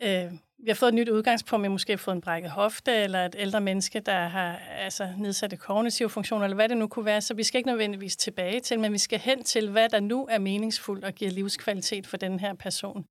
øh, 0.03 0.31
vi 0.63 0.67
har 0.67 0.73
fået 0.73 0.89
et 0.89 0.95
nyt 0.95 1.09
udgangspunkt, 1.09 1.63
vi 1.63 1.65
har 1.65 1.71
måske 1.71 1.97
fået 1.97 2.15
en 2.15 2.21
brækket 2.21 2.51
hofte, 2.51 2.91
eller 2.91 3.25
et 3.25 3.35
ældre 3.37 3.61
menneske, 3.61 3.99
der 3.99 4.27
har 4.27 4.57
altså, 4.57 5.13
nedsatte 5.17 5.57
kognitive 5.57 6.09
funktioner, 6.09 6.43
eller 6.43 6.55
hvad 6.55 6.69
det 6.69 6.77
nu 6.77 6.87
kunne 6.87 7.05
være, 7.05 7.21
så 7.21 7.33
vi 7.33 7.43
skal 7.43 7.57
ikke 7.57 7.69
nødvendigvis 7.69 8.17
tilbage 8.17 8.59
til, 8.59 8.79
men 8.79 8.93
vi 8.93 8.97
skal 8.97 9.19
hen 9.19 9.43
til, 9.43 9.69
hvad 9.69 9.89
der 9.89 9.99
nu 9.99 10.27
er 10.29 10.39
meningsfuldt 10.39 11.05
og 11.05 11.13
giver 11.13 11.31
livskvalitet 11.31 12.07
for 12.07 12.17
den 12.17 12.39
her 12.39 12.53
person. 12.53 13.05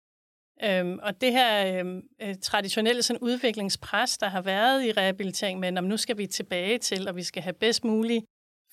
Øhm, 0.64 0.98
og 1.02 1.20
det 1.20 1.32
her 1.32 1.78
øhm, 1.78 2.02
øh, 2.22 2.34
traditionelle 2.42 3.02
sådan 3.02 3.22
udviklingspres, 3.22 4.18
der 4.18 4.28
har 4.28 4.42
været 4.42 4.84
i 4.84 4.92
rehabilitering, 4.92 5.60
men 5.60 5.78
om 5.78 5.84
nu 5.84 5.96
skal 5.96 6.18
vi 6.18 6.26
tilbage 6.26 6.78
til, 6.78 7.08
og 7.08 7.16
vi 7.16 7.22
skal 7.22 7.42
have 7.42 7.52
bedst 7.52 7.84
mulig 7.84 8.22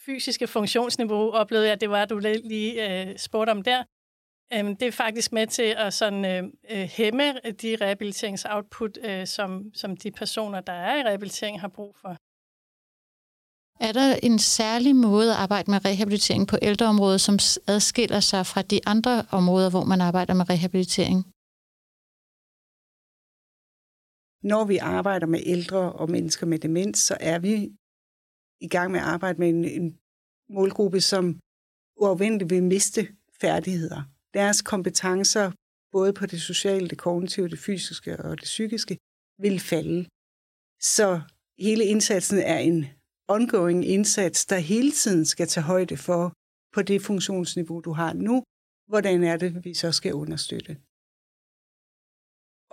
fysiske 0.05 0.47
funktionsniveau, 0.47 1.31
oplevede 1.31 1.67
jeg, 1.67 1.81
det 1.81 1.89
var, 1.89 2.05
du 2.05 2.17
lige 2.43 3.07
øh, 3.09 3.17
spurgte 3.17 3.51
om 3.51 3.61
der. 3.61 3.83
Øhm, 4.53 4.75
det 4.75 4.87
er 4.87 4.91
faktisk 4.91 5.31
med 5.31 5.47
til 5.47 5.75
at 5.77 5.93
sådan, 5.93 6.25
øh, 6.25 6.43
øh 6.69 6.83
hæmme 6.83 7.47
øh, 7.47 7.53
de 7.53 7.77
rehabiliteringsoutput, 7.81 8.97
øh, 9.03 9.27
som, 9.27 9.71
som 9.73 9.97
de 9.97 10.11
personer, 10.11 10.61
der 10.61 10.73
er 10.73 10.95
i 10.99 11.03
rehabilitering, 11.03 11.61
har 11.61 11.67
brug 11.67 11.95
for. 12.01 12.17
Er 13.79 13.91
der 13.91 14.15
en 14.23 14.39
særlig 14.39 14.95
måde 14.95 15.31
at 15.31 15.37
arbejde 15.37 15.71
med 15.71 15.85
rehabilitering 15.85 16.47
på 16.47 16.57
ældreområdet, 16.61 17.21
som 17.21 17.39
adskiller 17.67 18.19
sig 18.19 18.45
fra 18.45 18.61
de 18.61 18.79
andre 18.85 19.25
områder, 19.31 19.69
hvor 19.69 19.83
man 19.83 20.01
arbejder 20.01 20.33
med 20.33 20.49
rehabilitering? 20.49 21.25
Når 24.43 24.65
vi 24.65 24.77
arbejder 24.77 25.27
med 25.27 25.41
ældre 25.45 25.93
og 25.93 26.11
mennesker 26.11 26.45
med 26.45 26.59
demens, 26.59 26.99
så 26.99 27.17
er 27.19 27.39
vi 27.39 27.53
i 28.61 28.67
gang 28.67 28.91
med 28.91 28.99
at 28.99 29.05
arbejde 29.05 29.39
med 29.39 29.49
en, 29.49 29.65
en 29.65 29.99
målgruppe, 30.49 31.01
som 31.01 31.39
uafvendeligt 31.97 32.49
vil 32.49 32.63
miste 32.63 33.01
færdigheder. 33.41 34.03
Deres 34.33 34.61
kompetencer, 34.61 35.51
både 35.91 36.13
på 36.13 36.25
det 36.25 36.41
sociale, 36.41 36.87
det 36.89 36.97
kognitive, 36.97 37.49
det 37.49 37.59
fysiske 37.59 38.17
og 38.17 38.37
det 38.41 38.43
psykiske, 38.43 38.97
vil 39.43 39.59
falde. 39.59 39.99
Så 40.95 41.21
hele 41.59 41.83
indsatsen 41.85 42.39
er 42.39 42.59
en 42.59 42.85
ongoing 43.27 43.85
indsats, 43.85 44.45
der 44.45 44.57
hele 44.57 44.91
tiden 44.91 45.25
skal 45.25 45.47
tage 45.47 45.63
højde 45.63 45.97
for, 45.97 46.33
på 46.75 46.81
det 46.81 47.01
funktionsniveau, 47.01 47.79
du 47.81 47.91
har 47.91 48.13
nu, 48.13 48.43
hvordan 48.87 49.23
er 49.23 49.37
det, 49.37 49.65
vi 49.65 49.73
så 49.73 49.91
skal 49.91 50.13
understøtte. 50.13 50.73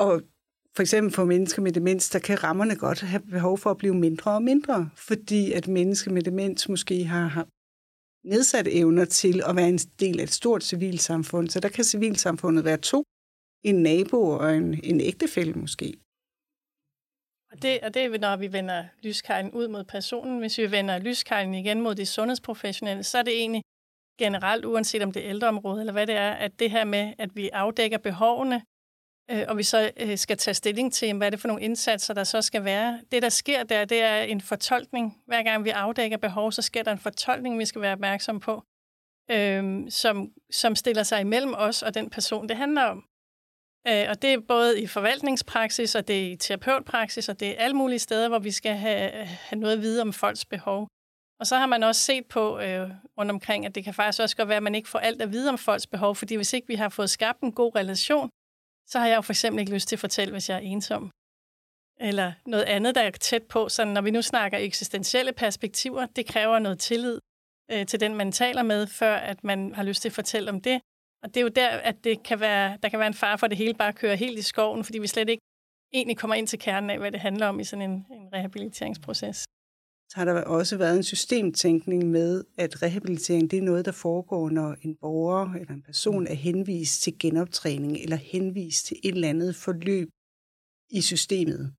Og 0.07 0.13
for 0.77 0.83
eksempel 0.83 1.13
for 1.13 1.25
mennesker 1.25 1.63
med 1.63 1.73
demens, 1.73 2.11
der 2.11 2.19
kan 2.19 2.43
rammerne 2.43 2.77
godt 2.77 3.01
have 3.01 3.23
behov 3.31 3.59
for 3.59 3.71
at 3.71 3.79
blive 3.79 3.95
mindre 3.95 4.31
og 4.35 4.43
mindre, 4.43 4.91
fordi 4.97 5.53
at 5.53 5.69
mennesker 5.69 6.11
med 6.11 6.23
demens 6.23 6.69
måske 6.69 7.05
har 7.05 7.47
nedsat 8.29 8.69
evner 8.81 9.05
til 9.05 9.43
at 9.49 9.57
være 9.57 9.69
en 9.69 9.79
del 9.79 10.21
af 10.21 10.25
et 10.25 10.33
stort 10.33 10.65
civilsamfund. 10.65 11.49
Så 11.49 11.61
der 11.61 11.69
kan 11.69 11.85
civilsamfundet 11.85 12.65
være 12.65 12.77
to, 12.77 13.05
en 13.65 13.83
nabo 13.83 14.29
og 14.29 14.57
en, 14.57 14.85
en 14.85 15.01
ægtefælle 15.01 15.53
måske. 15.53 15.89
Og 17.53 17.63
det, 17.63 17.81
og 17.81 17.95
det 17.95 18.05
er, 18.05 18.19
når 18.19 18.37
vi 18.37 18.53
vender 18.53 18.85
lyskejlen 19.03 19.53
ud 19.53 19.69
mod 19.69 19.85
personen. 19.85 20.39
Hvis 20.39 20.59
vi 20.59 20.71
vender 20.71 20.99
lyskejlen 20.99 21.55
igen 21.55 21.81
mod 21.81 21.95
de 21.95 22.07
sundhedsprofessionelle, 22.07 23.03
så 23.03 23.19
er 23.19 23.23
det 23.23 23.35
egentlig 23.41 23.63
generelt, 24.19 24.65
uanset 24.65 25.03
om 25.03 25.13
det 25.13 25.25
er 25.25 25.31
ældreområde 25.31 25.81
eller 25.81 25.93
hvad 25.93 26.07
det 26.07 26.15
er, 26.15 26.31
at 26.31 26.59
det 26.59 26.71
her 26.71 26.85
med, 26.85 27.15
at 27.19 27.37
vi 27.37 27.49
afdækker 27.49 27.99
behovene, 27.99 28.63
øh, 29.31 29.45
og 29.49 29.59
vi 29.59 29.63
så 29.63 29.91
øh, 29.97 30.19
skal 30.19 30.37
tage 30.37 30.55
stilling 30.55 30.93
til, 30.93 31.17
hvad 31.17 31.27
er 31.27 31.31
det 31.31 31.41
for 31.41 31.49
nogle 31.49 31.63
indsatser, 31.63 32.15
der 32.15 32.25
så 32.25 32.43
skal 32.43 32.65
være. 32.65 33.01
Det, 33.13 33.23
der 33.23 33.29
sker 33.29 33.63
der, 33.63 33.85
det 33.85 34.03
er 34.03 34.23
en 34.23 34.41
fortolkning. 34.41 35.23
Hver 35.27 35.43
gang 35.43 35.65
vi 35.65 35.71
afdækker 35.71 36.17
behov, 36.17 36.53
så 36.53 36.63
sker 36.63 36.83
der 36.83 36.93
en 36.93 36.99
fortolkning, 36.99 37.59
vi 37.59 37.65
skal 37.65 37.81
være 37.81 37.93
opmærksom 37.93 38.41
på, 38.41 38.63
øh, 39.31 39.91
som, 39.91 40.33
som 40.51 40.77
stiller 40.77 41.03
sig 41.03 41.21
imellem 41.21 41.55
os 41.57 41.83
og 41.83 41.95
den 41.95 42.11
person, 42.11 42.49
det 42.49 42.57
handler 42.57 42.83
om. 42.83 43.05
Øh, 43.89 44.07
og 44.09 44.23
det 44.23 44.33
er 44.33 44.41
både 44.49 44.83
i 44.83 44.87
forvaltningspraksis, 44.87 45.95
og 45.95 46.09
det 46.09 46.27
er 46.27 46.33
i 46.33 46.37
terapeutpraksis, 46.37 47.29
og 47.29 47.41
det 47.41 47.49
er 47.49 47.65
alle 47.65 47.77
mulige 47.77 47.99
steder, 47.99 48.29
hvor 48.29 48.39
vi 48.39 48.51
skal 48.51 48.77
have, 48.77 49.11
have 49.25 49.61
noget 49.61 49.77
at 49.77 49.83
vide 49.83 50.03
om 50.03 50.13
folks 50.13 50.45
behov. 50.45 50.89
Og 51.41 51.47
så 51.47 51.57
har 51.57 51.67
man 51.67 51.83
også 51.83 52.01
set 52.01 52.27
på 52.27 52.59
øh, 52.59 52.91
rundt 53.19 53.31
omkring, 53.31 53.67
at 53.67 53.75
det 53.75 53.85
kan 53.85 53.95
faktisk 53.95 54.23
også 54.23 54.37
godt 54.37 54.49
være, 54.49 54.57
at 54.57 54.63
man 54.63 54.75
ikke 54.75 54.89
får 54.89 54.99
alt 54.99 55.23
at 55.23 55.33
vide 55.33 55.49
om 55.49 55.59
folks 55.59 55.87
behov, 55.87 56.15
fordi 56.17 56.35
hvis 56.35 56.53
ikke 56.53 56.69
vi 56.69 56.75
har 56.75 56.89
fået 56.89 57.11
skabt 57.11 57.41
en 57.41 57.53
god 57.53 57.77
relation, 57.77 58.31
så 58.87 58.99
har 58.99 59.07
jeg 59.07 59.17
jo 59.17 59.21
for 59.21 59.33
eksempel 59.33 59.61
ikke 59.61 59.73
lyst 59.73 59.89
til 59.89 59.97
at 59.97 60.01
fortælle, 60.01 60.33
hvis 60.33 60.49
jeg 60.49 60.57
er 60.57 60.61
ensom. 60.61 61.11
Eller 62.01 62.33
noget 62.47 62.65
andet, 62.65 62.95
der 62.95 63.01
er 63.01 63.11
tæt 63.11 63.43
på. 63.43 63.69
Så 63.69 63.85
når 63.85 64.01
vi 64.01 64.11
nu 64.11 64.23
snakker 64.23 64.59
eksistentielle 64.59 65.33
perspektiver, 65.33 66.07
det 66.07 66.27
kræver 66.27 66.59
noget 66.59 66.79
tillid 66.79 67.19
øh, 67.71 67.87
til 67.87 68.01
den, 68.01 68.15
man 68.15 68.33
taler 68.33 68.63
med, 68.63 68.87
før 68.87 69.17
at 69.17 69.45
man 69.45 69.75
har 69.75 69.83
lyst 69.83 70.03
til 70.03 70.09
at 70.09 70.13
fortælle 70.13 70.51
om 70.51 70.61
det. 70.61 70.81
Og 71.23 71.29
det 71.29 71.37
er 71.37 71.43
jo 71.43 71.49
der, 71.49 71.69
at 71.69 72.05
det 72.05 72.23
kan 72.23 72.41
være, 72.41 72.79
der 72.83 72.89
kan 72.89 72.99
være 72.99 73.09
en 73.09 73.15
far 73.15 73.37
for, 73.37 73.47
at 73.47 73.51
det 73.51 73.59
hele 73.59 73.75
bare 73.75 73.93
kører 73.93 74.15
helt 74.15 74.39
i 74.39 74.43
skoven, 74.43 74.85
fordi 74.85 74.99
vi 74.99 75.07
slet 75.07 75.29
ikke 75.29 75.43
egentlig 75.93 76.19
kommer 76.19 76.35
ind 76.35 76.47
til 76.47 76.59
kernen 76.59 76.91
af, 76.91 76.99
hvad 76.99 77.13
det 77.13 77.21
handler 77.21 77.47
om 77.47 77.61
i 77.61 77.65
sådan 77.65 77.91
en, 77.91 78.07
en 78.11 78.33
rehabiliteringsproces. 78.33 79.45
Så 80.15 80.21
har 80.21 80.25
der 80.25 80.43
også 80.43 80.77
været 80.77 80.97
en 80.97 81.03
systemtænkning 81.03 82.11
med, 82.11 82.45
at 82.59 82.83
rehabilitering 82.83 83.51
det 83.51 83.59
er 83.59 83.63
noget, 83.63 83.85
der 83.85 83.93
foregår, 83.93 84.51
når 84.51 84.77
en 84.83 84.97
borger 85.01 85.55
eller 85.55 85.75
en 85.75 85.83
person 85.83 86.27
er 86.27 86.35
henvist 86.35 87.03
til 87.03 87.19
genoptræning 87.19 87.97
eller 87.97 88.17
henvist 88.17 88.87
til 88.87 88.97
et 89.05 89.15
eller 89.15 89.29
andet 89.29 89.57
forløb 89.57 90.09
i 90.91 91.01
systemet. 91.01 91.75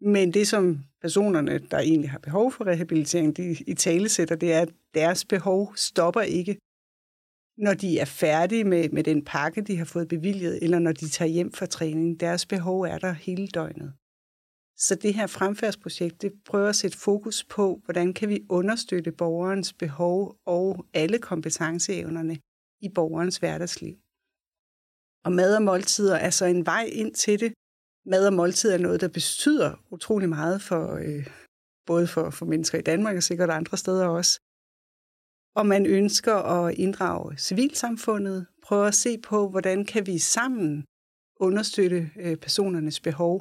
Men 0.00 0.34
det, 0.34 0.48
som 0.48 0.78
personerne, 1.02 1.58
der 1.58 1.78
egentlig 1.78 2.10
har 2.10 2.18
behov 2.18 2.52
for 2.52 2.66
rehabilitering, 2.66 3.36
de 3.36 3.56
i 3.66 3.74
tale 3.74 4.08
sætter, 4.08 4.36
det 4.36 4.52
er, 4.52 4.60
at 4.60 4.72
deres 4.94 5.24
behov 5.24 5.72
stopper 5.76 6.20
ikke 6.20 6.58
når 7.58 7.74
de 7.74 7.98
er 7.98 8.04
færdige 8.04 8.64
med, 8.64 8.88
med 8.88 9.04
den 9.04 9.24
pakke, 9.24 9.60
de 9.60 9.76
har 9.76 9.84
fået 9.84 10.08
bevilget, 10.08 10.62
eller 10.62 10.78
når 10.78 10.92
de 10.92 11.08
tager 11.08 11.28
hjem 11.28 11.52
fra 11.52 11.66
træning. 11.66 12.20
Deres 12.20 12.46
behov 12.46 12.80
er 12.80 12.98
der 12.98 13.12
hele 13.12 13.46
døgnet. 13.46 13.92
Så 14.86 14.94
det 14.94 15.14
her 15.14 15.26
fremfærdsprojekt, 15.26 16.22
det 16.22 16.32
prøver 16.44 16.68
at 16.68 16.76
sætte 16.76 16.98
fokus 16.98 17.44
på, 17.44 17.80
hvordan 17.84 18.14
kan 18.14 18.28
vi 18.28 18.46
understøtte 18.48 19.12
borgerens 19.12 19.72
behov 19.72 20.36
og 20.46 20.86
alle 20.94 21.18
kompetenceevnerne 21.18 22.36
i 22.80 22.88
borgerens 22.88 23.36
hverdagsliv. 23.36 23.96
Og 25.24 25.32
mad 25.32 25.56
og 25.56 25.62
måltider 25.62 26.16
er 26.16 26.30
så 26.30 26.44
en 26.44 26.66
vej 26.66 26.84
ind 26.92 27.14
til 27.14 27.40
det. 27.40 27.52
Mad 28.06 28.26
og 28.26 28.32
måltider 28.32 28.74
er 28.74 28.78
noget, 28.78 29.00
der 29.00 29.08
betyder 29.08 29.70
utrolig 29.90 30.28
meget 30.28 30.62
for 30.62 30.94
øh, 30.94 31.26
både 31.86 32.06
for, 32.06 32.30
for 32.30 32.46
mennesker 32.46 32.78
i 32.78 32.82
Danmark 32.82 33.16
og 33.16 33.22
sikkert 33.22 33.50
andre 33.50 33.76
steder 33.76 34.06
også 34.06 34.40
og 35.54 35.66
man 35.66 35.86
ønsker 35.86 36.34
at 36.34 36.74
inddrage 36.74 37.36
civilsamfundet, 37.38 38.46
prøve 38.62 38.86
at 38.86 38.94
se 38.94 39.18
på, 39.18 39.48
hvordan 39.48 39.84
kan 39.84 40.06
vi 40.06 40.18
sammen 40.18 40.84
understøtte 41.40 42.10
øh, 42.16 42.36
personernes 42.36 43.00
behov, 43.00 43.40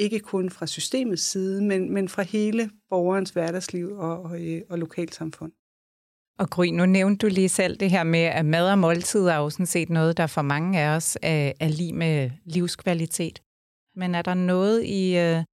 ikke 0.00 0.20
kun 0.20 0.50
fra 0.50 0.66
systemets 0.66 1.22
side, 1.22 1.62
men, 1.62 1.94
men 1.94 2.08
fra 2.08 2.22
hele 2.22 2.70
borgerens 2.90 3.30
hverdagsliv 3.30 3.88
og, 3.92 4.22
og, 4.22 4.46
øh, 4.46 4.62
og 4.70 4.78
lokalsamfund. 4.78 5.52
Og 6.38 6.50
Gry, 6.50 6.66
nu 6.66 6.86
nævnte 6.86 7.26
du 7.26 7.32
lige 7.32 7.48
selv 7.48 7.76
det 7.76 7.90
her 7.90 8.04
med, 8.04 8.20
at 8.20 8.46
mad 8.46 8.70
og 8.70 8.78
måltid 8.78 9.26
er 9.26 9.36
jo 9.36 9.50
sådan 9.50 9.66
set 9.66 9.90
noget, 9.90 10.16
der 10.16 10.26
for 10.26 10.42
mange 10.42 10.80
af 10.80 10.96
os 10.96 11.18
er, 11.22 11.52
er 11.60 11.68
lige 11.68 11.92
med 11.92 12.30
livskvalitet. 12.44 13.42
Men 13.96 14.14
er 14.14 14.22
der 14.22 14.34
noget 14.34 14.84
i 14.84 15.18
øh, 15.18 15.44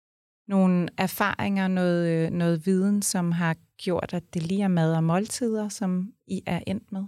nogle 0.48 0.88
erfaringer, 0.98 1.68
noget, 1.68 2.08
øh, 2.08 2.30
noget 2.30 2.66
viden, 2.66 3.02
som 3.02 3.32
har 3.32 3.56
gjort, 3.78 4.14
at 4.14 4.34
det 4.34 4.42
lige 4.42 4.62
er 4.62 4.68
mad 4.68 4.94
og 4.94 5.04
måltider, 5.04 5.68
som 5.68 6.12
I 6.26 6.42
er 6.46 6.60
endt 6.66 6.92
med? 6.92 7.04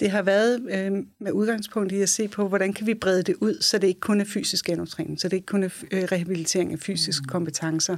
Det 0.00 0.10
har 0.10 0.22
været 0.22 0.60
øh, 0.60 1.06
med 1.20 1.32
udgangspunkt 1.32 1.92
i 1.92 2.00
at 2.00 2.08
se 2.08 2.28
på, 2.28 2.48
hvordan 2.48 2.72
kan 2.72 2.86
vi 2.86 2.94
brede 2.94 3.22
det 3.22 3.36
ud, 3.40 3.60
så 3.60 3.78
det 3.78 3.86
ikke 3.86 4.00
kun 4.00 4.20
er 4.20 4.24
fysisk 4.24 4.64
genoptræning, 4.66 5.20
så 5.20 5.28
det 5.28 5.36
ikke 5.36 5.46
kun 5.46 5.62
er 5.62 5.84
øh, 5.92 6.02
rehabilitering 6.12 6.72
af 6.72 6.78
fysiske 6.78 7.22
mm. 7.22 7.28
kompetencer. 7.28 7.96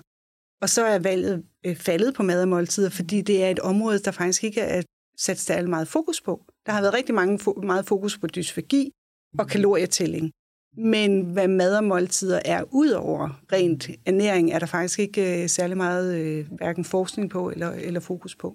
Og 0.63 0.69
så 0.69 0.85
er 0.85 0.99
valget 0.99 1.45
øh, 1.67 1.77
faldet 1.77 2.15
på 2.15 2.23
mad 2.23 2.43
og 2.43 2.49
måltider, 2.49 2.91
fordi 2.91 3.21
det 3.21 3.45
er 3.45 3.51
et 3.51 3.59
område, 3.59 3.99
der 3.99 4.11
faktisk 4.11 4.45
ikke 4.45 4.61
er 4.61 4.83
sat 5.19 5.39
særlig 5.39 5.71
meget 5.71 5.89
fokus 5.89 6.21
på. 6.21 6.45
Der 6.67 6.73
har 6.73 6.81
været 6.81 6.95
rigtig 6.95 7.15
mange, 7.15 7.39
meget 7.63 7.87
fokus 7.87 8.19
på 8.19 8.27
dysfagi 8.27 8.91
og 9.39 9.47
kalorietælling. 9.49 10.31
Men 10.77 11.33
hvad 11.33 11.49
mad 11.49 11.77
og 11.77 11.85
måltider 11.85 12.41
er 12.45 12.65
ud 12.71 12.91
over 12.91 13.41
rent 13.53 13.91
ernæring, 14.07 14.51
er 14.51 14.59
der 14.59 14.67
faktisk 14.67 14.99
ikke 14.99 15.43
øh, 15.43 15.49
særlig 15.49 15.77
meget 15.77 16.15
øh, 16.21 16.53
hverken 16.53 16.85
forskning 16.85 17.31
på 17.31 17.51
eller, 17.51 17.71
eller 17.71 18.01
fokus 18.01 18.37
på. 18.37 18.55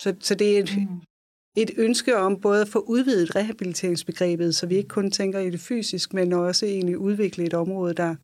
Så, 0.00 0.14
så 0.20 0.34
det 0.34 0.56
er 0.56 0.62
et, 0.62 0.76
mm 0.76 1.00
et 1.62 1.70
ønske 1.76 2.16
om 2.16 2.40
både 2.40 2.60
at 2.60 2.68
få 2.68 2.78
udvidet 2.78 3.36
rehabiliteringsbegrebet, 3.36 4.54
så 4.54 4.66
vi 4.66 4.76
ikke 4.76 4.88
kun 4.88 5.10
tænker 5.10 5.38
i 5.38 5.50
det 5.50 5.60
fysisk, 5.60 6.14
men 6.14 6.32
også 6.32 6.66
egentlig 6.66 6.98
udvikle 6.98 7.44
et 7.44 7.54
område, 7.54 7.94
der 7.94 8.16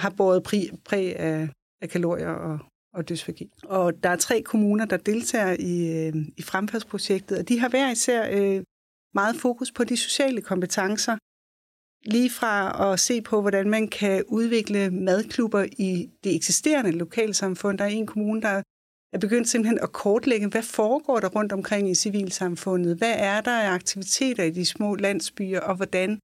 har 0.00 0.10
båret 0.10 0.42
præg 0.42 0.70
præ 0.84 1.12
af, 1.16 1.48
af 1.82 1.88
kalorier 1.88 2.28
og, 2.28 2.58
og 2.94 3.08
dysfagi. 3.08 3.50
Og 3.64 4.02
der 4.02 4.08
er 4.08 4.16
tre 4.16 4.42
kommuner, 4.42 4.84
der 4.84 4.96
deltager 4.96 5.56
i, 5.58 6.06
øh, 6.06 6.14
i 6.36 6.42
fremfærdsprojektet, 6.42 7.38
og 7.38 7.48
de 7.48 7.58
har 7.58 7.68
hver 7.68 7.90
især 7.90 8.22
øh, 8.32 8.62
meget 9.14 9.36
fokus 9.36 9.72
på 9.72 9.84
de 9.84 9.96
sociale 9.96 10.40
kompetencer, 10.40 11.16
lige 12.04 12.30
fra 12.30 12.92
at 12.92 13.00
se 13.00 13.22
på, 13.22 13.40
hvordan 13.40 13.70
man 13.70 13.88
kan 13.88 14.24
udvikle 14.28 14.90
madklubber 14.90 15.66
i 15.78 16.10
det 16.24 16.36
eksisterende 16.36 16.90
lokalsamfund. 16.90 17.78
Der 17.78 17.84
er 17.84 17.88
en 17.88 18.06
kommune, 18.06 18.42
der 18.42 18.62
er 19.14 19.18
begyndt 19.18 19.48
simpelthen 19.48 19.78
at 19.82 19.92
kortlægge, 19.92 20.48
hvad 20.48 20.62
foregår 20.62 21.20
der 21.20 21.28
rundt 21.28 21.52
omkring 21.52 21.90
i 21.90 21.94
civilsamfundet? 21.94 22.96
Hvad 22.96 23.14
er 23.16 23.40
der 23.40 23.60
af 23.60 23.70
aktiviteter 23.70 24.44
i 24.44 24.50
de 24.50 24.64
små 24.64 24.94
landsbyer, 24.94 25.60
og 25.60 25.76
hvordan 25.76 26.18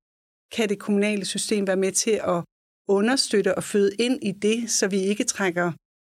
kan 0.56 0.68
det 0.68 0.78
kommunale 0.78 1.24
system 1.24 1.66
være 1.66 1.76
med 1.76 1.92
til 1.92 2.10
at 2.10 2.44
understøtte 2.88 3.54
og 3.54 3.64
føde 3.64 3.94
ind 3.98 4.18
i 4.22 4.32
det, 4.32 4.70
så 4.70 4.88
vi 4.88 4.96
ikke 4.96 5.24
trækker 5.24 5.72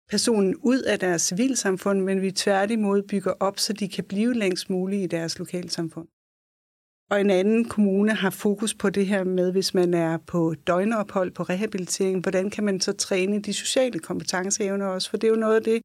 personen 0.09 0.55
ud 0.55 0.81
af 0.81 0.99
deres 0.99 1.21
civilsamfund, 1.21 2.01
men 2.01 2.21
vi 2.21 2.31
tværtimod 2.31 3.01
bygger 3.01 3.33
op, 3.39 3.59
så 3.59 3.73
de 3.73 3.89
kan 3.89 4.03
blive 4.03 4.33
længst 4.33 4.69
muligt 4.69 5.03
i 5.03 5.07
deres 5.07 5.39
lokalsamfund. 5.39 6.07
Og 7.11 7.21
en 7.21 7.29
anden 7.29 7.65
kommune 7.65 8.11
har 8.13 8.29
fokus 8.29 8.73
på 8.73 8.89
det 8.89 9.07
her 9.07 9.23
med, 9.23 9.51
hvis 9.51 9.73
man 9.73 9.93
er 9.93 10.17
på 10.17 10.55
døgnophold 10.67 11.31
på 11.31 11.43
rehabilitering, 11.43 12.21
hvordan 12.21 12.49
kan 12.49 12.63
man 12.63 12.81
så 12.81 12.93
træne 12.93 13.41
de 13.41 13.53
sociale 13.53 13.99
kompetenceevner 13.99 14.85
også? 14.85 15.09
For 15.09 15.17
det 15.17 15.27
er 15.27 15.31
jo 15.31 15.39
noget 15.39 15.55
af 15.55 15.63
det, 15.63 15.81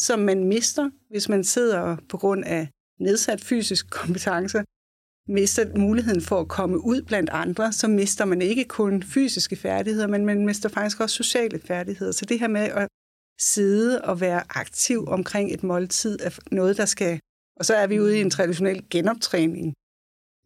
som 0.00 0.18
man 0.18 0.44
mister, 0.44 0.90
hvis 1.10 1.28
man 1.28 1.44
sidder 1.44 1.96
på 2.08 2.16
grund 2.16 2.44
af 2.44 2.68
nedsat 3.00 3.40
fysisk 3.40 3.90
kompetence 3.90 4.62
mister 5.28 5.78
muligheden 5.78 6.20
for 6.20 6.40
at 6.40 6.48
komme 6.48 6.84
ud 6.84 7.02
blandt 7.02 7.30
andre, 7.30 7.72
så 7.72 7.88
mister 7.88 8.24
man 8.24 8.42
ikke 8.42 8.64
kun 8.64 9.02
fysiske 9.02 9.56
færdigheder, 9.56 10.06
men 10.06 10.26
man 10.26 10.46
mister 10.46 10.68
faktisk 10.68 11.00
også 11.00 11.16
sociale 11.16 11.60
færdigheder. 11.60 12.12
Så 12.12 12.24
det 12.24 12.40
her 12.40 12.48
med 12.48 12.60
at 12.60 12.88
sidde 13.40 14.02
og 14.02 14.20
være 14.20 14.42
aktiv 14.48 15.04
omkring 15.08 15.54
et 15.54 15.62
måltid 15.62 16.18
er 16.20 16.38
noget, 16.50 16.76
der 16.76 16.84
skal... 16.84 17.20
Og 17.56 17.64
så 17.64 17.74
er 17.74 17.86
vi 17.86 18.00
ude 18.00 18.18
i 18.18 18.20
en 18.20 18.30
traditionel 18.30 18.84
genoptræning. 18.90 19.74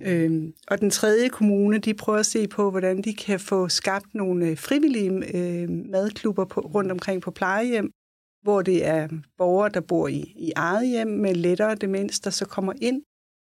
Øhm, 0.02 0.52
og 0.68 0.80
den 0.80 0.90
tredje 0.90 1.28
kommune, 1.28 1.78
de 1.78 1.94
prøver 1.94 2.18
at 2.18 2.26
se 2.26 2.48
på, 2.48 2.70
hvordan 2.70 3.02
de 3.02 3.14
kan 3.14 3.40
få 3.40 3.68
skabt 3.68 4.14
nogle 4.14 4.56
frivillige 4.56 5.10
øh, 5.10 5.68
madklubber 5.70 6.44
på, 6.44 6.60
rundt 6.60 6.92
omkring 6.92 7.22
på 7.22 7.30
plejehjem, 7.30 7.90
hvor 8.42 8.62
det 8.62 8.84
er 8.86 9.08
borgere, 9.38 9.68
der 9.68 9.80
bor 9.80 10.08
i, 10.08 10.20
i 10.36 10.52
eget 10.56 10.88
hjem 10.88 11.08
med 11.08 11.34
lettere 11.34 11.74
demens, 11.74 12.20
der 12.20 12.30
så 12.30 12.46
kommer 12.46 12.72
ind 12.80 13.02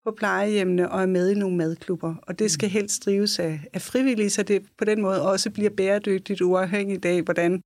på 0.05 0.11
plejehjemmene 0.11 0.91
og 0.91 1.03
er 1.03 1.07
med 1.07 1.31
i 1.31 1.35
nogle 1.35 1.57
madklubber. 1.57 2.15
Og 2.23 2.39
det 2.39 2.51
skal 2.51 2.69
helst 2.69 3.05
drives 3.05 3.39
af, 3.39 3.61
af 3.73 3.83
frivillige, 3.83 4.31
så 4.31 4.43
det 4.43 4.67
på 4.79 4.85
den 4.85 5.03
måde 5.03 5.29
også 5.29 5.51
bliver 5.51 5.71
bæredygtigt 5.71 6.41
uafhængigt 6.41 7.05
af, 7.05 7.23
hvordan 7.23 7.63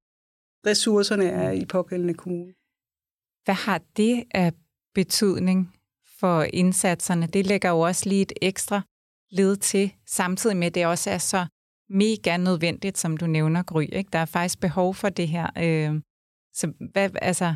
ressourcerne 0.66 1.28
er 1.28 1.50
i 1.50 1.64
pågældende 1.64 2.14
kommune. 2.14 2.52
Hvad 3.44 3.54
har 3.54 3.80
det 3.96 4.24
af 4.30 4.52
betydning 4.94 5.74
for 6.20 6.42
indsatserne? 6.42 7.26
Det 7.26 7.46
lægger 7.46 7.70
jo 7.70 7.80
også 7.80 8.08
lige 8.08 8.22
et 8.22 8.32
ekstra 8.42 8.82
led 9.30 9.56
til, 9.56 9.92
samtidig 10.06 10.56
med, 10.56 10.66
at 10.66 10.74
det 10.74 10.86
også 10.86 11.10
er 11.10 11.18
så 11.18 11.46
mega 11.88 12.36
nødvendigt, 12.36 12.98
som 12.98 13.16
du 13.16 13.26
nævner, 13.26 13.62
Gry. 13.62 13.82
Ikke? 13.82 14.10
Der 14.12 14.18
er 14.18 14.24
faktisk 14.24 14.60
behov 14.60 14.94
for 14.94 15.08
det 15.08 15.28
her. 15.28 15.46
Øh, 15.58 16.00
så 16.56 16.72
hvad, 16.92 17.10
altså, 17.22 17.54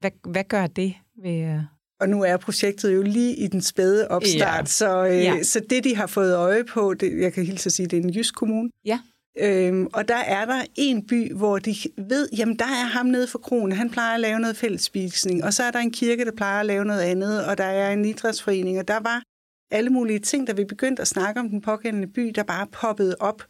hvad, 0.00 0.10
hvad 0.28 0.44
gør 0.44 0.66
det 0.66 0.94
ved... 1.22 1.40
Øh? 1.40 1.60
Og 2.00 2.08
nu 2.08 2.22
er 2.22 2.36
projektet 2.36 2.94
jo 2.94 3.02
lige 3.02 3.36
i 3.36 3.46
den 3.46 3.62
spæde 3.62 4.08
opstart, 4.08 4.60
ja. 4.60 4.64
Så, 4.64 5.06
øh, 5.06 5.16
ja. 5.16 5.42
så 5.42 5.60
det, 5.70 5.84
de 5.84 5.96
har 5.96 6.06
fået 6.06 6.34
øje 6.34 6.64
på, 6.64 6.94
det, 6.94 7.20
jeg 7.20 7.32
kan 7.32 7.44
hilse 7.44 7.68
at 7.68 7.72
sige, 7.72 7.86
det 7.86 7.98
er 7.98 8.02
en 8.02 8.14
jysk 8.14 8.34
kommune. 8.34 8.70
Ja. 8.84 9.00
Øhm, 9.38 9.86
og 9.92 10.08
der 10.08 10.16
er 10.16 10.44
der 10.44 10.64
en 10.74 11.06
by, 11.06 11.32
hvor 11.34 11.58
de 11.58 11.74
ved, 11.98 12.28
jamen 12.36 12.58
der 12.58 12.64
er 12.64 12.86
ham 12.86 13.06
nede 13.06 13.26
for 13.26 13.38
kronen, 13.38 13.72
han 13.72 13.90
plejer 13.90 14.14
at 14.14 14.20
lave 14.20 14.40
noget 14.40 14.56
fællesspisning, 14.56 15.44
og 15.44 15.54
så 15.54 15.62
er 15.62 15.70
der 15.70 15.78
en 15.78 15.90
kirke, 15.90 16.24
der 16.24 16.32
plejer 16.36 16.60
at 16.60 16.66
lave 16.66 16.84
noget 16.84 17.00
andet, 17.00 17.46
og 17.46 17.58
der 17.58 17.64
er 17.64 17.92
en 17.92 18.04
idrætsforening, 18.04 18.78
og 18.78 18.88
der 18.88 19.00
var 19.00 19.22
alle 19.70 19.90
mulige 19.90 20.18
ting, 20.18 20.46
der 20.46 20.54
vi 20.54 20.64
begyndte 20.64 21.02
at 21.02 21.08
snakke 21.08 21.40
om 21.40 21.48
den 21.48 21.60
pågældende 21.60 22.08
by, 22.08 22.32
der 22.34 22.42
bare 22.42 22.66
poppede 22.66 23.16
op. 23.20 23.42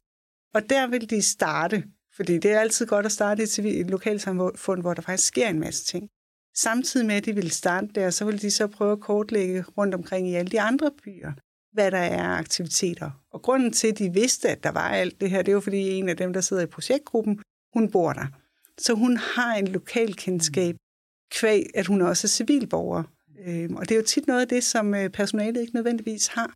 Og 0.55 0.71
der 0.71 0.87
vil 0.87 1.11
de 1.11 1.23
starte, 1.23 1.85
fordi 2.17 2.39
det 2.39 2.53
er 2.53 2.61
altid 2.61 2.87
godt 2.87 3.07
at 3.07 3.13
starte 3.13 3.43
i 3.43 3.81
et 3.81 3.91
lokalsamfund, 3.91 4.81
hvor 4.81 4.95
der 4.95 5.03
faktisk 5.03 5.29
sker 5.29 5.49
en 5.49 5.61
masse 5.61 5.85
ting. 5.85 6.09
Samtidig 6.55 7.07
med, 7.07 7.15
at 7.15 7.25
de 7.25 7.35
ville 7.35 7.51
starte 7.51 7.89
der, 7.95 8.11
så 8.11 8.25
ville 8.25 8.41
de 8.41 8.51
så 8.51 8.67
prøve 8.67 8.93
at 8.93 9.01
kortlægge 9.01 9.65
rundt 9.79 9.95
omkring 9.95 10.29
i 10.29 10.35
alle 10.35 10.51
de 10.51 10.61
andre 10.61 10.91
byer 11.05 11.33
hvad 11.77 11.91
der 11.91 11.99
er 11.99 12.29
aktiviteter. 12.29 13.11
Og 13.33 13.43
grunden 13.43 13.73
til, 13.73 13.89
at 13.89 13.99
de 13.99 14.13
vidste, 14.13 14.49
at 14.49 14.65
der 14.65 14.71
var 14.71 14.89
alt 14.89 15.21
det 15.21 15.31
her, 15.31 15.43
det 15.43 15.55
var 15.55 15.61
fordi 15.61 15.91
en 15.91 16.09
af 16.09 16.17
dem, 16.17 16.33
der 16.33 16.41
sidder 16.41 16.63
i 16.63 16.67
projektgruppen, 16.67 17.43
hun 17.73 17.91
bor 17.91 18.13
der. 18.13 18.27
Så 18.79 18.95
hun 18.95 19.17
har 19.17 19.55
en 19.55 19.69
lokal 19.69 20.15
kendskab, 20.15 20.77
kvæg, 21.31 21.67
at 21.75 21.87
hun 21.87 22.03
også 22.03 22.27
er 22.27 22.29
civilborger. 22.29 23.03
Øhm, 23.47 23.77
og 23.77 23.89
det 23.89 23.95
er 23.95 23.97
jo 23.97 24.07
tit 24.07 24.27
noget 24.27 24.41
af 24.41 24.49
det, 24.49 24.65
som 24.65 24.95
øh, 24.95 25.11
personalet 25.11 25.61
ikke 25.61 25.75
nødvendigvis 25.75 26.27
har. 26.27 26.55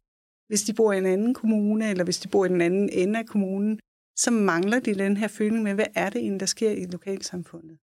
Hvis 0.49 0.63
de 0.63 0.73
bor 0.73 0.93
i 0.93 0.99
en 0.99 1.07
anden 1.07 1.35
kommune, 1.35 1.91
eller 1.91 2.05
hvis 2.05 2.19
de 2.19 2.29
bor 2.29 2.45
i 2.45 2.49
den 2.49 2.61
anden 2.61 2.89
ende 2.93 3.19
af 3.19 3.27
kommunen, 3.27 3.81
så 4.23 4.31
mangler 4.31 4.81
de 4.81 4.95
den 4.95 5.17
her 5.17 5.29
føling 5.29 5.63
med, 5.63 5.75
hvad 5.75 5.91
er 5.95 6.11
det 6.11 6.21
egentlig, 6.21 6.41
der 6.41 6.47
sker 6.47 6.71
i 6.71 6.85
lokalsamfundet. 6.85 7.77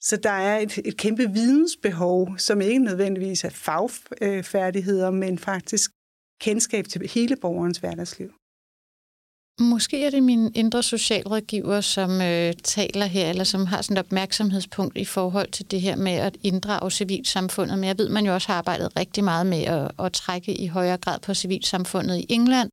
Så 0.00 0.16
der 0.16 0.30
er 0.30 0.58
et, 0.58 0.78
et 0.84 0.96
kæmpe 0.96 1.30
vidensbehov, 1.30 2.38
som 2.38 2.60
ikke 2.60 2.78
nødvendigvis 2.78 3.44
er 3.44 3.50
fagfærdigheder, 3.50 5.10
men 5.10 5.38
faktisk 5.38 5.90
kendskab 6.40 6.84
til 6.84 7.10
hele 7.14 7.36
borgerens 7.36 7.78
hverdagsliv. 7.78 8.30
Måske 9.60 10.04
er 10.04 10.10
det 10.10 10.22
min 10.22 10.52
indre 10.54 10.82
socialrådgiver, 10.82 11.80
som 11.80 12.10
øh, 12.10 12.52
taler 12.64 13.06
her, 13.06 13.30
eller 13.30 13.44
som 13.44 13.66
har 13.66 13.82
sådan 13.82 13.96
et 13.96 14.04
opmærksomhedspunkt 14.04 14.98
i 14.98 15.04
forhold 15.04 15.50
til 15.50 15.70
det 15.70 15.80
her 15.80 15.96
med 15.96 16.12
at 16.12 16.36
inddrage 16.42 16.90
civilsamfundet. 16.90 17.78
Men 17.78 17.88
jeg 17.88 17.98
ved, 17.98 18.08
man 18.08 18.26
jo 18.26 18.34
også 18.34 18.48
har 18.48 18.54
arbejdet 18.54 18.96
rigtig 18.96 19.24
meget 19.24 19.46
med 19.46 19.62
at, 19.62 19.90
at 19.98 20.12
trække 20.12 20.54
i 20.54 20.66
højere 20.66 20.98
grad 20.98 21.18
på 21.20 21.34
civilsamfundet 21.34 22.16
i 22.18 22.26
England. 22.28 22.70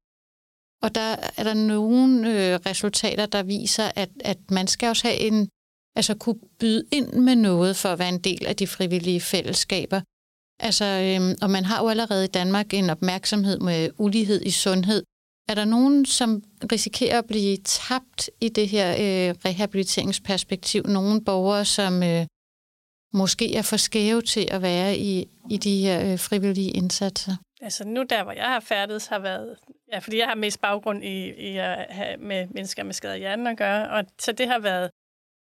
Og 0.84 0.96
der 0.96 1.16
er 1.38 1.44
der 1.44 1.54
nogle 1.54 2.30
øh, 2.30 2.60
resultater, 2.66 3.26
der 3.26 3.44
viser, 3.44 3.92
at, 3.96 4.10
at 4.20 4.38
man 4.52 4.68
skal 4.68 4.90
også 4.90 5.08
have 5.08 5.20
en, 5.20 5.50
altså 5.96 6.16
kunne 6.16 6.40
byde 6.60 6.84
ind 6.92 7.14
med 7.14 7.36
noget 7.36 7.76
for 7.76 7.90
at 7.90 8.00
være 8.00 8.10
en 8.10 8.20
del 8.20 8.46
af 8.46 8.56
de 8.56 8.68
frivillige 8.68 9.22
fællesskaber. 9.22 10.02
Altså, 10.60 10.86
øhm, 10.86 11.36
og 11.42 11.50
man 11.50 11.66
har 11.66 11.84
jo 11.84 11.90
allerede 11.90 12.26
i 12.26 12.28
Danmark 12.28 12.74
en 12.74 12.90
opmærksomhed 12.90 13.60
med 13.60 13.90
ulighed 13.98 14.42
i 14.42 14.52
sundhed. 14.52 15.04
Er 15.50 15.56
der 15.56 15.66
nogen, 15.66 16.06
som 16.06 16.44
risikerer 16.72 17.20
at 17.20 17.26
blive 17.26 17.58
tabt 17.58 18.30
i 18.42 18.50
det 18.50 18.68
her 18.70 18.90
øh, 18.92 19.36
rehabiliteringsperspektiv? 19.46 20.84
Nogle 20.88 21.24
borgere, 21.26 21.66
som 21.66 22.04
øh, 22.04 22.26
måske 23.14 23.56
er 23.56 23.62
for 23.62 23.78
skæve 23.78 24.22
til 24.22 24.48
at 24.52 24.62
være 24.62 24.98
i, 24.98 25.28
i 25.50 25.58
de 25.58 25.82
her 25.82 26.12
øh, 26.12 26.20
frivillige 26.20 26.72
indsatser? 26.72 27.36
Altså 27.62 27.88
nu 27.88 28.04
der, 28.04 28.24
hvor 28.24 28.32
jeg 28.32 28.48
har 28.48 28.60
færdet, 28.60 29.08
har 29.08 29.20
været... 29.20 29.58
Ja, 29.94 30.00
fordi 30.00 30.18
jeg 30.18 30.28
har 30.28 30.36
mest 30.36 30.62
baggrund 30.62 31.04
i, 31.04 31.30
i 31.30 31.58
at 31.58 31.86
have 31.90 32.18
med 32.18 32.48
mennesker 32.48 32.84
med 32.84 32.94
skadet 32.94 33.20
hjernen 33.20 33.48
at 33.48 33.58
gøre, 33.58 33.90
og 33.90 34.06
så 34.20 34.32
det 34.32 34.48
har 34.48 34.60
været 34.60 34.90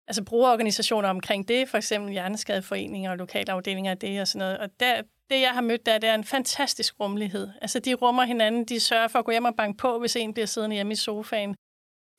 altså 0.08 0.24
brugerorganisationer 0.24 1.08
omkring 1.08 1.48
det, 1.48 1.68
for 1.68 1.78
eksempel 1.78 2.12
Hjerneskadeforeninger 2.12 3.10
og 3.10 3.16
lokale 3.16 3.52
afdelinger 3.52 3.90
af 3.90 3.98
det 3.98 4.20
og 4.20 4.28
sådan 4.28 4.38
noget. 4.38 4.58
Og 4.58 4.80
der, 4.80 5.02
det, 5.30 5.40
jeg 5.40 5.50
har 5.50 5.60
mødt 5.60 5.86
der, 5.86 5.98
det 5.98 6.08
er 6.08 6.14
en 6.14 6.24
fantastisk 6.24 7.00
rummelighed. 7.00 7.48
Altså, 7.60 7.78
de 7.78 7.94
rummer 7.94 8.24
hinanden, 8.24 8.64
de 8.64 8.80
sørger 8.80 9.08
for 9.08 9.18
at 9.18 9.24
gå 9.24 9.30
hjem 9.30 9.44
og 9.44 9.56
banke 9.56 9.76
på, 9.76 9.98
hvis 9.98 10.16
en 10.16 10.32
bliver 10.32 10.46
siddende 10.46 10.74
hjemme 10.74 10.92
i 10.92 10.96
sofaen. 10.96 11.54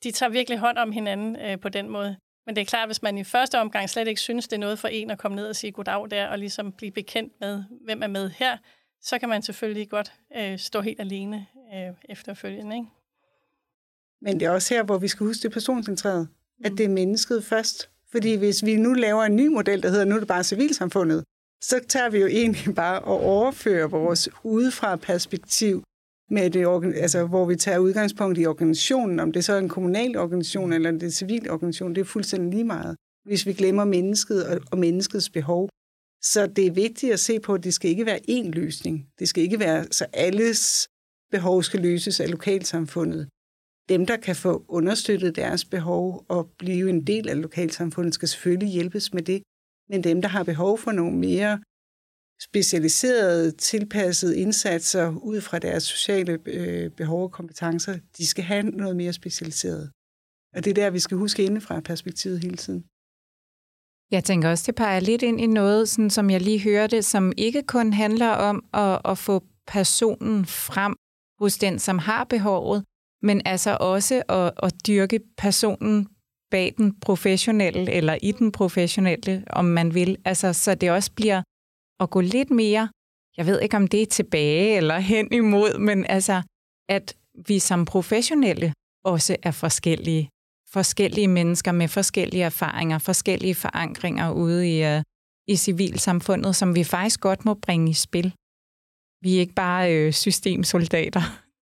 De 0.02 0.10
tager 0.10 0.30
virkelig 0.30 0.58
hånd 0.58 0.78
om 0.78 0.92
hinanden 0.92 1.36
øh, 1.36 1.60
på 1.60 1.68
den 1.68 1.88
måde. 1.88 2.16
Men 2.46 2.56
det 2.56 2.62
er 2.62 2.66
klart, 2.66 2.88
hvis 2.88 3.02
man 3.02 3.18
i 3.18 3.24
første 3.24 3.60
omgang 3.60 3.90
slet 3.90 4.08
ikke 4.08 4.20
synes, 4.20 4.48
det 4.48 4.56
er 4.56 4.60
noget 4.60 4.78
for 4.78 4.88
en 4.88 5.10
at 5.10 5.18
komme 5.18 5.36
ned 5.36 5.48
og 5.48 5.56
sige 5.56 5.72
goddag 5.72 6.10
der, 6.10 6.26
og 6.26 6.38
ligesom 6.38 6.72
blive 6.72 6.92
bekendt 6.92 7.32
med, 7.40 7.64
hvem 7.84 8.02
er 8.02 8.06
med 8.06 8.30
her, 8.30 8.56
så 9.04 9.18
kan 9.18 9.28
man 9.28 9.42
selvfølgelig 9.42 9.88
godt 9.88 10.12
øh, 10.36 10.58
stå 10.58 10.80
helt 10.80 11.00
alene 11.00 11.46
øh, 11.74 11.94
efterfølgende. 12.08 12.76
Ikke? 12.76 12.88
Men 14.20 14.40
det 14.40 14.46
er 14.46 14.50
også 14.50 14.74
her, 14.74 14.82
hvor 14.82 14.98
vi 14.98 15.08
skal 15.08 15.26
huske 15.26 15.42
det 15.42 15.52
personcentreret 15.52 16.28
at 16.64 16.72
det 16.72 16.84
er 16.84 16.88
mennesket 16.88 17.44
først. 17.44 17.90
Fordi 18.10 18.34
hvis 18.34 18.64
vi 18.64 18.76
nu 18.76 18.92
laver 18.92 19.22
en 19.22 19.36
ny 19.36 19.46
model, 19.46 19.82
der 19.82 19.90
hedder, 19.90 20.04
nu 20.04 20.14
er 20.14 20.18
det 20.18 20.28
bare 20.28 20.44
civilsamfundet, 20.44 21.24
så 21.62 21.80
tager 21.88 22.10
vi 22.10 22.18
jo 22.18 22.26
egentlig 22.26 22.74
bare 22.74 23.00
og 23.00 23.20
overfører 23.20 23.88
vores 23.88 24.28
udefra 24.42 24.96
perspektiv, 24.96 25.84
med 26.30 26.50
det, 26.50 26.94
altså, 26.96 27.26
hvor 27.26 27.44
vi 27.44 27.56
tager 27.56 27.78
udgangspunkt 27.78 28.38
i 28.38 28.46
organisationen, 28.46 29.20
om 29.20 29.32
det 29.32 29.44
så 29.44 29.52
er 29.52 29.58
en 29.58 29.68
kommunal 29.68 30.16
organisation 30.16 30.72
eller 30.72 30.90
en 30.90 31.10
civil 31.10 31.50
organisation, 31.50 31.94
det 31.94 32.00
er 32.00 32.04
fuldstændig 32.04 32.50
lige 32.50 32.64
meget, 32.64 32.96
hvis 33.24 33.46
vi 33.46 33.52
glemmer 33.52 33.84
mennesket 33.84 34.46
og, 34.46 34.60
og 34.70 34.78
menneskets 34.78 35.30
behov. 35.30 35.68
Så 36.32 36.46
det 36.56 36.66
er 36.66 36.72
vigtigt 36.72 37.12
at 37.12 37.20
se 37.20 37.40
på, 37.40 37.54
at 37.54 37.64
det 37.64 37.74
skal 37.74 37.90
ikke 37.90 38.06
være 38.06 38.20
én 38.30 38.50
løsning. 38.50 39.08
Det 39.18 39.28
skal 39.28 39.42
ikke 39.42 39.58
være, 39.58 39.86
så 39.90 40.06
alles 40.12 40.88
behov 41.30 41.62
skal 41.62 41.80
løses 41.80 42.20
af 42.20 42.30
lokalsamfundet 42.30 43.28
dem, 43.88 44.06
der 44.06 44.16
kan 44.16 44.36
få 44.36 44.64
understøttet 44.68 45.36
deres 45.36 45.64
behov 45.64 46.24
og 46.28 46.50
blive 46.58 46.90
en 46.90 47.06
del 47.06 47.28
af 47.28 47.42
lokalsamfundet, 47.42 48.14
skal 48.14 48.28
selvfølgelig 48.28 48.68
hjælpes 48.68 49.12
med 49.12 49.22
det. 49.22 49.42
Men 49.88 50.04
dem, 50.04 50.22
der 50.22 50.28
har 50.28 50.44
behov 50.44 50.78
for 50.78 50.92
nogle 50.92 51.18
mere 51.18 51.62
specialiserede, 52.42 53.50
tilpassede 53.50 54.38
indsatser 54.38 55.08
ud 55.08 55.40
fra 55.40 55.58
deres 55.58 55.82
sociale 55.82 56.38
øh, 56.46 56.90
behov 56.90 57.22
og 57.22 57.32
kompetencer, 57.32 57.98
de 58.18 58.26
skal 58.26 58.44
have 58.44 58.62
noget 58.62 58.96
mere 58.96 59.12
specialiseret. 59.12 59.90
Og 60.54 60.64
det 60.64 60.70
er 60.70 60.74
der, 60.74 60.90
vi 60.90 60.98
skal 60.98 61.16
huske 61.16 61.44
indefra 61.44 61.80
perspektivet 61.80 62.40
hele 62.40 62.56
tiden. 62.56 62.84
Jeg 64.14 64.24
tænker 64.24 64.50
også, 64.50 64.64
det 64.66 64.74
peger 64.74 65.00
lidt 65.00 65.22
ind 65.22 65.40
i 65.40 65.46
noget, 65.46 65.88
sådan 65.88 66.10
som 66.10 66.30
jeg 66.30 66.40
lige 66.40 66.60
hørte, 66.60 67.02
som 67.02 67.32
ikke 67.36 67.62
kun 67.62 67.92
handler 67.92 68.28
om 68.28 68.64
at, 68.72 69.00
at 69.04 69.18
få 69.18 69.44
personen 69.66 70.46
frem 70.46 70.94
hos 71.40 71.58
den, 71.58 71.78
som 71.78 71.98
har 71.98 72.24
behovet, 72.24 72.84
men 73.22 73.42
altså 73.44 73.76
også 73.80 74.22
at, 74.28 74.52
at 74.62 74.86
dyrke 74.86 75.20
personen 75.38 76.08
bag 76.50 76.74
den 76.78 77.00
professionelle, 77.00 77.92
eller 77.92 78.18
i 78.22 78.32
den 78.32 78.52
professionelle, 78.52 79.44
om 79.50 79.64
man 79.64 79.94
vil. 79.94 80.16
Altså, 80.24 80.52
så 80.52 80.74
det 80.74 80.90
også 80.90 81.12
bliver 81.12 81.42
at 82.00 82.10
gå 82.10 82.20
lidt 82.20 82.50
mere, 82.50 82.88
jeg 83.36 83.46
ved 83.46 83.60
ikke 83.60 83.76
om 83.76 83.88
det 83.88 84.02
er 84.02 84.06
tilbage 84.06 84.76
eller 84.76 84.98
hen 84.98 85.32
imod, 85.32 85.78
men 85.78 86.06
altså, 86.06 86.42
at 86.88 87.16
vi 87.48 87.58
som 87.58 87.84
professionelle 87.84 88.72
også 89.04 89.36
er 89.42 89.50
forskellige. 89.50 90.28
Forskellige 90.78 91.28
mennesker 91.28 91.72
med 91.72 91.88
forskellige 91.88 92.44
erfaringer, 92.44 92.98
forskellige 92.98 93.54
forankringer 93.54 94.30
ude 94.30 94.60
i, 94.74 94.96
uh, 94.96 95.02
i 95.46 95.56
civilsamfundet, 95.56 96.56
som 96.56 96.74
vi 96.74 96.84
faktisk 96.84 97.20
godt 97.20 97.44
må 97.44 97.54
bringe 97.54 97.90
i 97.90 97.94
spil. 98.06 98.34
Vi 99.24 99.36
er 99.36 99.40
ikke 99.40 99.54
bare 99.54 99.94
øh, 99.94 100.12
systemsoldater. 100.12 101.20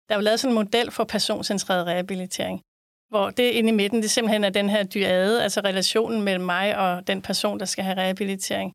Der 0.07 0.15
er 0.15 0.19
jo 0.19 0.23
lavet 0.23 0.41
sådan 0.41 0.57
en 0.57 0.65
model 0.65 0.91
for 0.91 1.05
personcentreret 1.05 1.87
rehabilitering, 1.87 2.61
hvor 3.09 3.31
det 3.31 3.51
inde 3.51 3.69
i 3.69 3.73
midten, 3.73 4.03
det 4.03 4.11
simpelthen 4.11 4.45
er 4.45 4.51
den 4.51 4.69
her 4.71 4.83
dyade, 4.83 5.43
altså 5.43 5.61
relationen 5.61 6.23
mellem 6.23 6.45
mig 6.45 6.79
og 6.79 7.07
den 7.07 7.23
person, 7.23 7.59
der 7.59 7.65
skal 7.65 7.85
have 7.85 7.97
rehabilitering. 7.97 8.73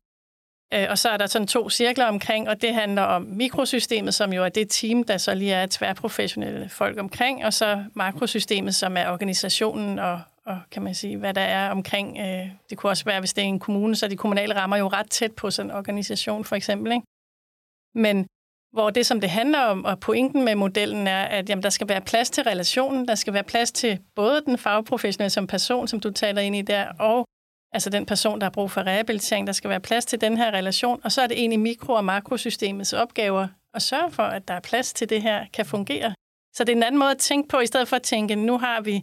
Øh, 0.74 0.86
og 0.90 0.98
så 0.98 1.08
er 1.08 1.16
der 1.16 1.26
sådan 1.26 1.48
to 1.48 1.70
cirkler 1.70 2.06
omkring, 2.06 2.48
og 2.48 2.62
det 2.62 2.74
handler 2.74 3.02
om 3.02 3.22
mikrosystemet, 3.22 4.14
som 4.14 4.32
jo 4.32 4.44
er 4.44 4.48
det 4.48 4.70
team, 4.70 5.04
der 5.04 5.16
så 5.16 5.34
lige 5.34 5.52
er 5.52 5.66
tværprofessionelle 5.70 6.68
folk 6.68 6.98
omkring, 6.98 7.44
og 7.44 7.52
så 7.52 7.84
makrosystemet, 7.94 8.74
som 8.74 8.96
er 8.96 9.10
organisationen 9.10 9.98
og, 9.98 10.20
og 10.46 10.58
kan 10.70 10.82
man 10.82 10.94
sige, 10.94 11.16
hvad 11.16 11.34
der 11.34 11.40
er 11.40 11.70
omkring. 11.70 12.18
Øh, 12.18 12.48
det 12.70 12.78
kunne 12.78 12.90
også 12.90 13.04
være, 13.04 13.20
hvis 13.20 13.32
det 13.32 13.42
er 13.42 13.48
en 13.48 13.58
kommune, 13.58 13.96
så 13.96 14.08
de 14.08 14.16
kommunale 14.16 14.56
rammer 14.56 14.76
jo 14.76 14.88
ret 14.88 15.10
tæt 15.10 15.32
på 15.32 15.50
sådan 15.50 15.70
en 15.70 15.76
organisation, 15.76 16.44
for 16.44 16.56
eksempel. 16.56 16.92
Ikke? 16.92 17.06
Men 17.94 18.26
hvor 18.72 18.90
det, 18.90 19.06
som 19.06 19.20
det 19.20 19.30
handler 19.30 19.60
om, 19.60 19.84
og 19.84 20.00
pointen 20.00 20.44
med 20.44 20.54
modellen 20.54 21.06
er, 21.06 21.24
at 21.24 21.48
jamen, 21.48 21.62
der 21.62 21.70
skal 21.70 21.88
være 21.88 22.00
plads 22.00 22.30
til 22.30 22.44
relationen, 22.44 23.08
der 23.08 23.14
skal 23.14 23.32
være 23.32 23.44
plads 23.44 23.72
til 23.72 23.98
både 24.14 24.42
den 24.46 24.58
fagprofessionelle 24.58 25.30
som 25.30 25.46
person, 25.46 25.88
som 25.88 26.00
du 26.00 26.10
taler 26.10 26.42
ind 26.42 26.56
i 26.56 26.62
der, 26.62 26.88
og 26.98 27.26
altså 27.74 27.90
den 27.90 28.06
person, 28.06 28.38
der 28.38 28.44
har 28.44 28.50
brug 28.50 28.70
for 28.70 28.86
rehabilitering, 28.86 29.46
der 29.46 29.52
skal 29.52 29.70
være 29.70 29.80
plads 29.80 30.04
til 30.04 30.20
den 30.20 30.36
her 30.36 30.50
relation, 30.50 31.00
og 31.04 31.12
så 31.12 31.22
er 31.22 31.26
det 31.26 31.38
egentlig 31.38 31.60
mikro- 31.60 31.92
og 31.92 32.04
makrosystemets 32.04 32.92
opgaver 32.92 33.48
at 33.74 33.82
sørge 33.82 34.10
for, 34.10 34.22
at 34.22 34.48
der 34.48 34.54
er 34.54 34.60
plads 34.60 34.92
til 34.92 35.08
det 35.08 35.22
her 35.22 35.46
kan 35.52 35.66
fungere. 35.66 36.14
Så 36.54 36.64
det 36.64 36.72
er 36.72 36.76
en 36.76 36.82
anden 36.82 36.98
måde 36.98 37.10
at 37.10 37.18
tænke 37.18 37.48
på, 37.48 37.60
i 37.60 37.66
stedet 37.66 37.88
for 37.88 37.96
at 37.96 38.02
tænke, 38.02 38.34
nu 38.36 38.58
har 38.58 38.80
vi 38.80 39.02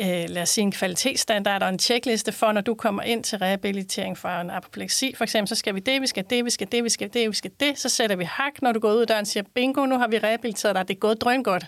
øh, 0.00 0.24
lad 0.28 0.42
os 0.42 0.48
sige, 0.48 0.62
en 0.62 0.72
kvalitetsstandard 0.72 1.62
og 1.62 1.68
en 1.68 1.78
tjekliste 1.78 2.32
for, 2.32 2.52
når 2.52 2.60
du 2.60 2.74
kommer 2.74 3.02
ind 3.02 3.24
til 3.24 3.38
rehabilitering 3.38 4.18
for 4.18 4.28
en 4.28 4.50
apopleksi. 4.50 5.14
For 5.14 5.24
eksempel, 5.24 5.48
så 5.48 5.54
skal 5.54 5.74
vi 5.74 5.80
det, 5.80 6.02
vi 6.02 6.06
skal 6.06 6.24
det, 6.30 6.44
vi 6.44 6.50
skal 6.50 6.72
det, 6.72 6.84
vi 6.84 6.88
skal 6.88 7.14
det, 7.14 7.28
vi 7.28 7.34
skal 7.34 7.50
det. 7.60 7.78
Så 7.78 7.88
sætter 7.88 8.16
vi 8.16 8.24
hak, 8.24 8.62
når 8.62 8.72
du 8.72 8.80
går 8.80 8.92
ud 8.92 9.00
af 9.00 9.06
døren 9.06 9.20
og 9.20 9.26
siger, 9.26 9.44
bingo, 9.54 9.86
nu 9.86 9.98
har 9.98 10.08
vi 10.08 10.18
rehabiliteret 10.18 10.74
dig, 10.74 10.88
det 10.88 10.94
er 10.94 10.98
gået 10.98 11.20
drøn 11.20 11.42
godt. 11.42 11.66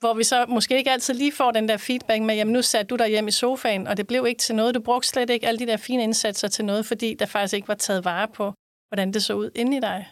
Hvor 0.00 0.14
vi 0.14 0.24
så 0.24 0.46
måske 0.48 0.76
ikke 0.76 0.90
altid 0.90 1.14
lige 1.14 1.32
får 1.32 1.50
den 1.50 1.68
der 1.68 1.76
feedback 1.76 2.22
med, 2.22 2.34
jamen 2.34 2.52
nu 2.52 2.62
satte 2.62 2.88
du 2.88 2.96
dig 2.96 3.08
hjem 3.08 3.28
i 3.28 3.30
sofaen, 3.30 3.86
og 3.86 3.96
det 3.96 4.06
blev 4.06 4.26
ikke 4.26 4.38
til 4.38 4.54
noget. 4.54 4.74
Du 4.74 4.80
brugte 4.80 5.08
slet 5.08 5.30
ikke 5.30 5.46
alle 5.46 5.58
de 5.58 5.66
der 5.66 5.76
fine 5.76 6.02
indsatser 6.02 6.48
til 6.48 6.64
noget, 6.64 6.86
fordi 6.86 7.14
der 7.14 7.26
faktisk 7.26 7.54
ikke 7.54 7.68
var 7.68 7.74
taget 7.74 8.04
vare 8.04 8.28
på, 8.28 8.54
hvordan 8.88 9.12
det 9.12 9.22
så 9.22 9.34
ud 9.34 9.50
inde 9.54 9.76
i 9.76 9.80
dig. 9.80 10.06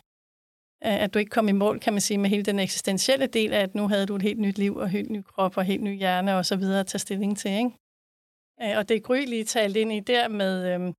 Øh, 0.85 1.03
at 1.03 1.14
du 1.14 1.18
ikke 1.18 1.31
kom 1.31 1.49
i 1.49 1.53
mål, 1.53 1.81
kan 1.81 1.92
man 1.92 2.01
sige, 2.01 2.18
med 2.18 2.31
hele 2.31 2.42
den 2.42 2.59
eksistentielle 2.59 3.27
del 3.27 3.53
af, 3.53 3.61
at 3.61 3.75
nu 3.75 3.88
havde 3.88 4.07
du 4.07 4.16
et 4.16 4.22
helt 4.22 4.40
nyt 4.40 4.59
liv 4.59 4.77
og 4.77 4.88
helt 4.88 5.11
ny 5.11 5.22
krop 5.22 5.57
og 5.57 5.64
helt 5.64 5.83
ny 5.83 5.99
hjerne 5.99 6.37
og 6.37 6.46
så 6.46 6.57
videre 6.57 6.81
at 6.81 6.87
tage 6.87 6.99
stilling 6.99 7.38
til. 7.38 7.51
Ikke? 7.51 7.70
Øh, 8.62 8.79
og 8.79 8.88
det 8.88 9.03
Gry 9.03 9.25
lige 9.27 9.44
talt 9.44 9.77
ind 9.77 9.92
i 9.92 10.01
der 10.01 10.29
med, 10.29 10.75
øhm, 10.75 10.94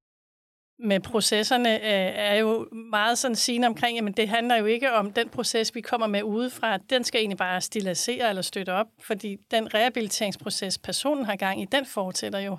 med 0.80 1.00
processerne, 1.00 1.76
øh, 1.76 2.12
er 2.16 2.34
jo 2.34 2.68
meget 2.72 3.18
sådan 3.18 3.36
sigende 3.36 3.68
omkring, 3.68 4.08
at 4.08 4.18
det 4.18 4.30
handler 4.30 4.56
jo 4.56 4.66
ikke 4.66 4.94
om 4.94 5.14
den 5.14 5.30
proces, 5.30 5.76
vi 5.76 5.82
kommer 5.82 6.08
med 6.08 6.24
udefra. 6.24 6.78
Den 6.78 7.04
skal 7.04 7.20
egentlig 7.20 7.38
bare 7.38 7.62
stilisere 7.62 8.30
eller 8.30 8.42
støtte 8.42 8.74
op, 8.74 8.88
fordi 9.00 9.38
den 9.52 9.74
rehabiliteringsproces, 9.74 10.78
personen 10.78 11.26
har 11.26 11.36
gang 11.36 11.62
i, 11.62 11.66
den 11.66 11.86
fortsætter 11.86 12.40
jo. 12.40 12.58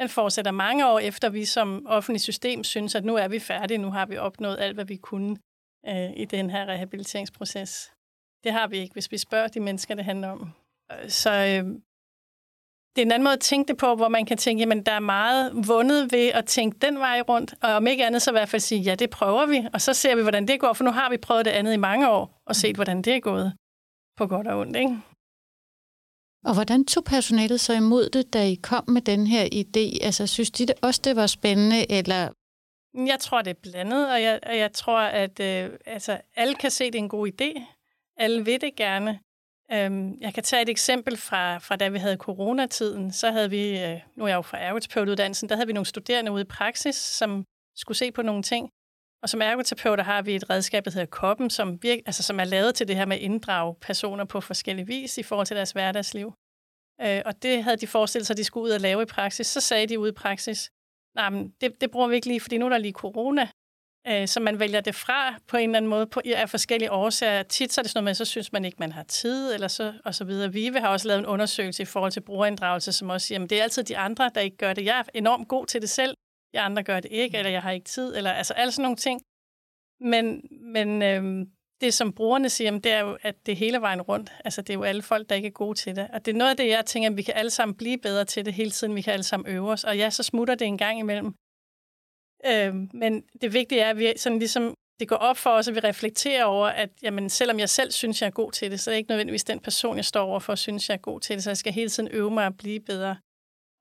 Den 0.00 0.08
fortsætter 0.08 0.50
mange 0.50 0.88
år 0.88 0.98
efter, 0.98 1.28
vi 1.28 1.44
som 1.44 1.86
offentlig 1.86 2.20
system 2.20 2.64
synes, 2.64 2.94
at 2.94 3.04
nu 3.04 3.16
er 3.16 3.28
vi 3.28 3.38
færdige, 3.38 3.78
nu 3.78 3.90
har 3.90 4.06
vi 4.06 4.16
opnået 4.16 4.56
alt, 4.60 4.74
hvad 4.74 4.84
vi 4.84 4.96
kunne 4.96 5.36
øh, 5.88 6.10
i 6.16 6.24
den 6.24 6.50
her 6.50 6.66
rehabiliteringsproces. 6.66 7.92
Det 8.44 8.52
har 8.52 8.66
vi 8.66 8.78
ikke, 8.78 8.92
hvis 8.92 9.12
vi 9.12 9.18
spørger 9.18 9.48
de 9.48 9.60
mennesker, 9.60 9.94
det 9.94 10.04
handler 10.04 10.28
om. 10.28 10.52
Så 11.08 11.30
øh, 11.30 11.80
det 12.98 13.02
er 13.02 13.06
en 13.06 13.12
anden 13.12 13.24
måde 13.24 13.32
at 13.32 13.40
tænke 13.40 13.68
det 13.68 13.76
på, 13.76 13.94
hvor 13.94 14.08
man 14.08 14.26
kan 14.26 14.36
tænke, 14.36 14.64
at 14.64 14.86
der 14.86 14.92
er 14.92 15.00
meget 15.00 15.52
vundet 15.68 16.12
ved 16.12 16.28
at 16.28 16.44
tænke 16.44 16.78
den 16.78 16.98
vej 16.98 17.20
rundt, 17.20 17.54
og 17.62 17.70
om 17.70 17.86
ikke 17.86 18.06
andet 18.06 18.22
så 18.22 18.30
i 18.30 18.32
hvert 18.32 18.48
fald 18.48 18.60
sige, 18.60 18.80
ja, 18.80 18.94
det 18.94 19.10
prøver 19.10 19.46
vi, 19.46 19.66
og 19.72 19.80
så 19.80 19.94
ser 19.94 20.16
vi, 20.16 20.22
hvordan 20.22 20.48
det 20.48 20.60
går, 20.60 20.72
for 20.72 20.84
nu 20.84 20.90
har 20.90 21.10
vi 21.10 21.16
prøvet 21.16 21.44
det 21.44 21.50
andet 21.50 21.72
i 21.72 21.76
mange 21.76 22.10
år, 22.10 22.42
og 22.46 22.56
set, 22.56 22.74
hvordan 22.74 23.02
det 23.02 23.14
er 23.14 23.20
gået 23.20 23.52
på 24.16 24.26
godt 24.26 24.46
og 24.46 24.58
ondt. 24.58 24.76
Ikke? 24.76 24.98
Og 26.44 26.54
hvordan 26.54 26.84
tog 26.84 27.04
personalet 27.04 27.60
så 27.60 27.72
imod 27.72 28.08
det, 28.08 28.32
da 28.32 28.46
I 28.46 28.54
kom 28.54 28.84
med 28.88 29.02
den 29.02 29.26
her 29.26 29.44
idé? 29.44 30.04
Altså, 30.06 30.26
synes 30.26 30.50
de 30.50 30.66
det 30.66 30.74
også, 30.82 31.00
det 31.04 31.16
var 31.16 31.26
spændende, 31.26 31.92
eller 31.92 32.28
jeg 32.94 33.18
tror, 33.20 33.42
det 33.42 33.50
er 33.50 33.60
blandet, 33.62 34.12
og 34.12 34.22
jeg, 34.22 34.40
og 34.46 34.58
jeg 34.58 34.72
tror, 34.72 35.00
at 35.00 35.40
øh, 35.40 35.70
altså, 35.86 36.20
alle 36.36 36.54
kan 36.54 36.70
se, 36.70 36.84
det 36.84 36.94
er 36.94 36.98
en 36.98 37.08
god 37.08 37.28
idé. 37.28 37.62
Alle 38.16 38.44
vil 38.44 38.60
det 38.60 38.76
gerne. 38.76 39.18
Øhm, 39.72 40.20
jeg 40.20 40.34
kan 40.34 40.42
tage 40.42 40.62
et 40.62 40.68
eksempel 40.68 41.16
fra, 41.16 41.58
fra 41.58 41.76
da 41.76 41.88
vi 41.88 41.98
havde 41.98 42.16
coronatiden. 42.16 43.12
Så 43.12 43.30
havde 43.30 43.50
vi, 43.50 43.80
øh, 43.80 44.00
nu 44.16 44.24
er 44.24 44.28
jeg 44.28 44.36
jo 44.36 44.42
fra 44.42 44.58
ergoterapeutuddannelsen, 44.58 45.48
der 45.48 45.54
havde 45.54 45.66
vi 45.66 45.72
nogle 45.72 45.86
studerende 45.86 46.32
ude 46.32 46.42
i 46.42 46.44
praksis, 46.44 46.96
som 46.96 47.44
skulle 47.76 47.98
se 47.98 48.12
på 48.12 48.22
nogle 48.22 48.42
ting. 48.42 48.70
Og 49.22 49.28
som 49.28 49.42
ergoterapeuter 49.42 50.04
har 50.04 50.22
vi 50.22 50.36
et 50.36 50.50
redskab, 50.50 50.84
der 50.84 50.90
hedder 50.90 51.06
Koppen, 51.06 51.50
som, 51.50 51.82
virke, 51.82 52.02
altså, 52.06 52.22
som 52.22 52.40
er 52.40 52.44
lavet 52.44 52.74
til 52.74 52.88
det 52.88 52.96
her 52.96 53.06
med 53.06 53.16
at 53.16 53.22
inddrage 53.22 53.74
personer 53.80 54.24
på 54.24 54.40
forskellige 54.40 54.86
vis 54.86 55.18
i 55.18 55.22
forhold 55.22 55.46
til 55.46 55.56
deres 55.56 55.72
hverdagsliv. 55.72 56.32
Øh, 57.00 57.22
og 57.26 57.42
det 57.42 57.64
havde 57.64 57.76
de 57.76 57.86
forestillet 57.86 58.26
sig, 58.26 58.34
at 58.34 58.38
de 58.38 58.44
skulle 58.44 58.64
ud 58.64 58.70
og 58.70 58.80
lave 58.80 59.02
i 59.02 59.06
praksis. 59.06 59.46
Så 59.46 59.60
sagde 59.60 59.86
de 59.86 59.98
ude 59.98 60.08
i 60.08 60.12
praksis, 60.24 60.70
nej, 61.14 61.30
men 61.30 61.50
det, 61.60 61.80
det 61.80 61.90
bruger 61.90 62.08
vi 62.08 62.14
ikke 62.14 62.26
lige, 62.26 62.40
fordi 62.40 62.58
nu 62.58 62.64
er 62.64 62.70
der 62.70 62.78
lige 62.78 62.92
corona. 62.92 63.48
Øh, 64.10 64.28
så 64.28 64.40
man 64.40 64.58
vælger 64.58 64.80
det 64.80 64.94
fra 64.94 65.34
på 65.46 65.56
en 65.56 65.70
eller 65.70 65.76
anden 65.76 65.88
måde 65.88 66.06
på, 66.06 66.20
af 66.24 66.50
forskellige 66.50 66.92
årsager. 66.92 67.42
Tit 67.42 67.72
så 67.72 67.80
er 67.80 67.82
det 67.82 67.90
sådan 67.90 68.04
noget 68.04 68.10
med, 68.10 68.14
så 68.14 68.24
synes 68.24 68.52
man 68.52 68.64
ikke, 68.64 68.76
man 68.80 68.92
har 68.92 69.02
tid, 69.02 69.54
eller 69.54 69.68
så, 69.68 69.92
og 70.04 70.14
så 70.14 70.24
videre. 70.24 70.52
Vive 70.52 70.80
har 70.80 70.88
også 70.88 71.08
lavet 71.08 71.18
en 71.18 71.26
undersøgelse 71.26 71.82
i 71.82 71.86
forhold 71.86 72.12
til 72.12 72.20
brugerinddragelse, 72.20 72.92
som 72.92 73.10
også 73.10 73.26
siger, 73.26 73.42
at 73.44 73.50
det 73.50 73.58
er 73.58 73.62
altid 73.62 73.84
de 73.84 73.98
andre, 73.98 74.30
der 74.34 74.40
ikke 74.40 74.56
gør 74.56 74.72
det. 74.72 74.84
Jeg 74.84 74.98
er 74.98 75.02
enormt 75.14 75.48
god 75.48 75.66
til 75.66 75.80
det 75.80 75.90
selv, 75.90 76.14
de 76.52 76.60
andre 76.60 76.82
gør 76.82 77.00
det 77.00 77.12
ikke, 77.12 77.38
eller 77.38 77.50
jeg 77.50 77.62
har 77.62 77.70
ikke 77.70 77.86
tid, 77.86 78.16
eller 78.16 78.30
altså 78.30 78.54
alle 78.54 78.72
sådan 78.72 78.82
nogle 78.82 78.96
ting. 78.96 79.20
Men, 80.00 80.42
men 80.50 81.02
øhm, 81.02 81.50
det, 81.80 81.94
som 81.94 82.12
brugerne 82.12 82.48
siger, 82.48 82.70
det 82.70 82.92
er 82.92 83.00
jo, 83.00 83.18
at 83.22 83.46
det 83.46 83.52
er 83.52 83.56
hele 83.56 83.80
vejen 83.80 84.02
rundt. 84.02 84.32
Altså, 84.44 84.62
det 84.62 84.70
er 84.70 84.74
jo 84.74 84.82
alle 84.82 85.02
folk, 85.02 85.28
der 85.28 85.34
ikke 85.34 85.46
er 85.46 85.52
gode 85.52 85.78
til 85.78 85.96
det. 85.96 86.08
Og 86.12 86.26
det 86.26 86.34
er 86.34 86.38
noget 86.38 86.50
af 86.50 86.56
det, 86.56 86.68
jeg 86.68 86.86
tænker, 86.86 87.10
at 87.10 87.16
vi 87.16 87.22
kan 87.22 87.34
alle 87.36 87.50
sammen 87.50 87.76
blive 87.76 87.98
bedre 87.98 88.24
til 88.24 88.44
det 88.44 88.54
hele 88.54 88.70
tiden. 88.70 88.94
Vi 88.94 89.02
kan 89.02 89.12
alle 89.12 89.22
sammen 89.22 89.54
øve 89.54 89.70
os. 89.70 89.84
Og 89.84 89.96
ja, 89.96 90.10
så 90.10 90.22
smutter 90.22 90.54
det 90.54 90.66
en 90.66 90.78
gang 90.78 90.98
imellem. 90.98 91.34
Øh, 92.46 92.74
men 92.92 93.24
det 93.40 93.52
vigtige 93.52 93.80
er, 93.80 93.90
at 93.90 93.98
vi 93.98 94.12
sådan 94.16 94.38
ligesom, 94.38 94.74
det 95.00 95.08
går 95.08 95.16
op 95.16 95.36
for 95.36 95.50
os, 95.50 95.68
at 95.68 95.74
vi 95.74 95.80
reflekterer 95.80 96.44
over, 96.44 96.66
at 96.66 96.90
jamen, 97.02 97.30
selvom 97.30 97.58
jeg 97.58 97.68
selv 97.68 97.90
synes, 97.90 98.22
jeg 98.22 98.26
er 98.26 98.30
god 98.30 98.52
til 98.52 98.70
det, 98.70 98.80
så 98.80 98.90
er 98.90 98.92
det 98.92 98.98
ikke 98.98 99.10
nødvendigvis 99.10 99.44
den 99.44 99.60
person, 99.60 99.96
jeg 99.96 100.04
står 100.04 100.24
overfor, 100.24 100.54
synes, 100.54 100.88
jeg 100.88 100.94
er 100.94 100.98
god 100.98 101.20
til 101.20 101.36
det. 101.36 101.44
Så 101.44 101.50
jeg 101.50 101.56
skal 101.56 101.72
hele 101.72 101.88
tiden 101.90 102.08
øve 102.12 102.30
mig 102.30 102.46
at 102.46 102.56
blive 102.56 102.80
bedre. 102.80 103.16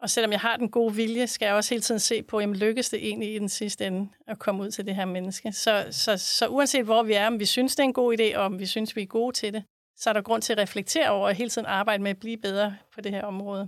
Og 0.02 0.10
selvom 0.10 0.32
jeg 0.32 0.40
har 0.40 0.58
den 0.58 0.70
gode 0.70 0.96
vilje, 0.96 1.28
skal 1.28 1.46
jeg 1.46 1.56
også 1.56 1.74
hele 1.74 1.82
tiden 1.82 2.00
se 2.00 2.24
på, 2.24 2.40
jamen 2.40 2.56
lykkes 2.56 2.90
det 2.90 3.08
egentlig 3.08 3.36
i 3.36 3.40
den 3.40 3.50
sidste 3.50 3.88
ende 3.88 4.10
at 4.28 4.40
komme 4.40 4.64
ud 4.64 4.72
til 4.72 4.86
det 4.86 4.96
her 4.96 5.06
menneske. 5.06 5.52
Så, 5.52 5.88
så, 5.92 6.18
så 6.18 6.48
uanset 6.48 6.86
hvor 6.86 7.04
vi 7.04 7.14
er, 7.14 7.28
om 7.28 7.40
vi 7.40 7.46
synes, 7.46 7.76
det 7.76 7.84
er 7.84 7.88
en 7.88 7.94
god 7.94 8.20
idé, 8.20 8.38
og 8.38 8.44
om 8.44 8.60
vi 8.60 8.66
synes, 8.66 8.96
vi 8.96 9.02
er 9.02 9.06
gode 9.06 9.36
til 9.36 9.54
det, 9.54 9.64
så 9.98 10.10
er 10.10 10.14
der 10.14 10.22
grund 10.22 10.42
til 10.42 10.54
at 10.54 10.60
reflektere 10.60 11.10
over 11.10 11.28
og 11.28 11.34
hele 11.34 11.50
tiden 11.50 11.66
arbejde 11.66 12.04
med 12.04 12.12
at 12.12 12.20
blive 12.20 12.38
bedre 12.38 12.78
på 12.94 13.02
det 13.02 13.12
her 13.12 13.24
område. 13.24 13.68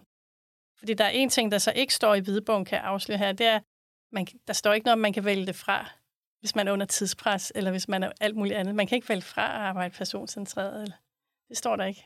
Fordi 0.79 0.93
der 0.93 1.03
er 1.03 1.09
en 1.09 1.29
ting, 1.29 1.51
der 1.51 1.57
så 1.57 1.71
ikke 1.75 1.93
står 1.93 2.15
i 2.15 2.19
hvidbogen, 2.19 2.65
kan 2.65 2.77
jeg 2.77 2.85
afsløre 2.85 3.17
her, 3.17 3.31
det 3.31 3.45
er, 3.45 3.59
man, 4.11 4.27
der 4.47 4.53
står 4.53 4.73
ikke 4.73 4.85
noget, 4.85 4.93
om 4.93 4.99
man 4.99 5.13
kan 5.13 5.25
vælge 5.25 5.45
det 5.45 5.55
fra, 5.55 5.89
hvis 6.39 6.55
man 6.55 6.67
er 6.67 6.71
under 6.71 6.85
tidspres, 6.85 7.51
eller 7.55 7.71
hvis 7.71 7.87
man 7.87 8.03
er 8.03 8.11
alt 8.21 8.35
muligt 8.35 8.55
andet. 8.55 8.75
Man 8.75 8.87
kan 8.87 8.95
ikke 8.95 9.09
vælge 9.09 9.21
fra 9.21 9.41
at 9.41 9.61
arbejde 9.61 9.95
personcentreret. 9.95 10.81
Eller, 10.81 10.95
det 11.49 11.57
står 11.57 11.75
der 11.75 11.85
ikke. 11.85 12.05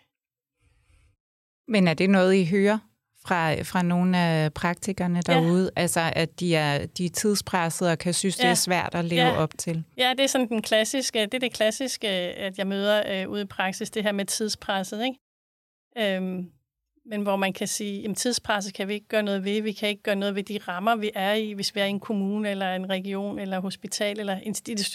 Men 1.67 1.87
er 1.87 1.93
det 1.93 2.09
noget, 2.09 2.35
I 2.35 2.45
hører 2.45 2.79
fra, 3.25 3.61
fra 3.61 3.81
nogle 3.81 4.17
af 4.17 4.53
praktikerne 4.53 5.21
derude? 5.21 5.71
Ja. 5.75 5.81
Altså, 5.81 6.11
at 6.15 6.39
de 6.39 6.55
er, 6.55 6.85
de 6.85 7.05
er 7.05 7.09
tidspresset 7.09 7.89
og 7.89 7.97
kan 7.97 8.13
synes, 8.13 8.39
ja. 8.39 8.43
det 8.43 8.49
er 8.49 8.55
svært 8.55 8.95
at 8.95 9.05
leve 9.05 9.21
ja. 9.21 9.37
op 9.37 9.51
til? 9.57 9.83
Ja, 9.97 10.13
det 10.17 10.23
er 10.23 10.27
sådan 10.27 10.49
den 10.49 10.61
klassiske, 10.61 11.19
det 11.19 11.33
er 11.33 11.39
det 11.39 11.53
klassiske, 11.53 12.07
at 12.07 12.57
jeg 12.57 12.67
møder 12.67 13.21
øh, 13.23 13.29
ude 13.29 13.41
i 13.41 13.45
praksis, 13.45 13.89
det 13.89 14.03
her 14.03 14.11
med 14.11 14.25
tidspresset, 14.25 15.05
ikke? 15.05 15.19
Øhm, 15.97 16.51
men 17.05 17.21
hvor 17.21 17.35
man 17.35 17.53
kan 17.53 17.67
sige, 17.67 18.09
at 18.09 18.17
tidspresset 18.17 18.73
kan 18.73 18.87
vi 18.87 18.93
ikke 18.93 19.07
gøre 19.07 19.23
noget 19.23 19.43
ved. 19.43 19.61
Vi 19.61 19.71
kan 19.71 19.89
ikke 19.89 20.03
gøre 20.03 20.15
noget 20.15 20.35
ved 20.35 20.43
de 20.43 20.57
rammer, 20.57 20.95
vi 20.95 21.11
er 21.15 21.33
i, 21.33 21.51
hvis 21.51 21.75
vi 21.75 21.79
er 21.79 21.85
i 21.85 21.89
en 21.89 21.99
kommune, 21.99 22.49
eller 22.49 22.75
en 22.75 22.89
region, 22.89 23.39
eller 23.39 23.59
hospital, 23.59 24.19
eller 24.19 24.39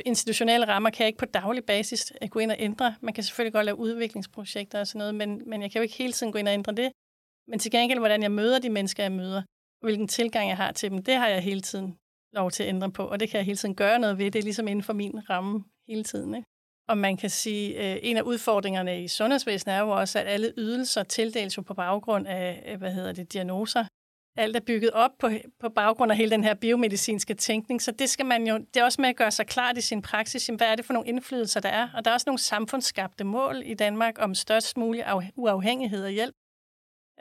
institutionelle 0.05 0.69
rammer, 0.69 0.91
kan 0.91 1.01
jeg 1.01 1.07
ikke 1.07 1.19
på 1.19 1.25
daglig 1.25 1.65
basis 1.65 2.13
gå 2.31 2.39
ind 2.39 2.51
og 2.51 2.57
ændre. 2.59 2.95
Man 3.01 3.15
kan 3.15 3.25
selvfølgelig 3.25 3.53
godt 3.53 3.65
lave 3.65 3.79
udviklingsprojekter 3.79 4.81
og 4.81 4.87
sådan 4.87 4.99
noget, 4.99 5.15
men, 5.15 5.43
men 5.47 5.63
jeg 5.63 5.71
kan 5.71 5.79
jo 5.79 5.83
ikke 5.83 5.95
hele 5.95 6.13
tiden 6.13 6.33
gå 6.33 6.39
ind 6.39 6.49
og 6.49 6.55
ændre 6.55 6.73
det. 6.73 6.93
Men 7.49 7.59
til 7.59 7.71
gengæld, 7.71 7.99
hvordan 7.99 8.23
jeg 8.23 8.33
møder 8.33 8.59
de 8.59 8.71
mennesker, 8.71 9.03
jeg 9.03 9.13
møder, 9.13 9.43
og 9.83 9.87
hvilken 9.87 10.09
tilgang 10.09 10.49
jeg 10.49 10.57
har 10.57 10.73
til 10.73 10.91
dem, 10.91 11.03
det 11.03 11.15
har 11.15 11.29
jeg 11.29 11.43
hele 11.43 11.61
tiden 11.61 11.97
lov 12.33 12.51
til 12.51 12.63
at 12.63 12.69
ændre 12.69 12.91
på, 12.91 13.05
og 13.05 13.21
det 13.21 13.31
kan 13.31 13.39
jeg 13.39 13.45
hele 13.45 13.57
tiden 13.57 13.75
gøre 13.75 13.99
noget 13.99 14.19
ved. 14.19 14.31
Det 14.31 14.39
er 14.39 14.43
ligesom 14.43 14.69
inden 14.69 14.83
for 14.83 14.93
min 14.93 15.31
ramme 15.31 15.65
hele 15.89 16.05
tiden. 16.05 16.35
Ikke? 16.35 16.47
Og 16.89 16.99
man 16.99 17.17
kan 17.17 17.31
sige, 17.31 17.79
at 17.79 18.01
en 18.03 18.17
af 18.17 18.23
udfordringerne 18.23 19.05
i 19.05 19.09
sundhedsvæsenet 19.09 19.75
er 19.75 19.81
jo 19.81 19.91
også, 19.91 20.19
at 20.19 20.27
alle 20.27 20.53
ydelser 20.57 21.03
tildeles 21.03 21.57
jo 21.57 21.63
på 21.63 21.75
baggrund 21.75 22.27
af, 22.27 22.63
øh, 22.67 22.79
hvad 22.79 22.93
hedder 22.93 23.13
det, 23.13 23.33
diagnoser. 23.33 23.85
Alt 24.37 24.57
er 24.57 24.61
bygget 24.61 24.91
op 24.91 25.11
på, 25.19 25.31
på 25.61 25.69
baggrund 25.69 26.13
af 26.13 26.17
hele 26.17 26.31
den 26.31 26.45
her 26.45 26.55
biomedicinske 26.55 27.35
tænkning, 27.35 27.83
så 27.83 27.93
det 27.93 28.09
skal 28.11 28.27
man 28.27 28.47
jo, 28.47 28.59
det 28.59 28.77
er 28.81 28.85
også 28.85 29.01
med 29.01 29.09
at 29.09 29.17
gøre 29.17 29.31
sig 29.31 29.47
klart 29.47 29.79
i 29.79 29.81
sin 29.81 30.03
praksis, 30.03 30.47
hvad 30.47 30.67
er 30.67 30.75
det 30.75 30.85
for 30.85 30.93
nogle 30.93 31.09
indflydelser, 31.09 31.61
der 31.61 31.69
er. 31.69 31.89
Og 31.95 32.05
der 32.05 32.11
er 32.11 32.15
også 32.15 32.25
nogle 32.27 32.39
samfundsskabte 32.39 33.25
mål 33.25 33.63
i 33.65 33.75
Danmark 33.75 34.15
om 34.19 34.35
størst 34.35 34.77
mulig 34.77 35.05
uafhængighed 35.37 36.05
og 36.05 36.11
hjælp. 36.11 36.35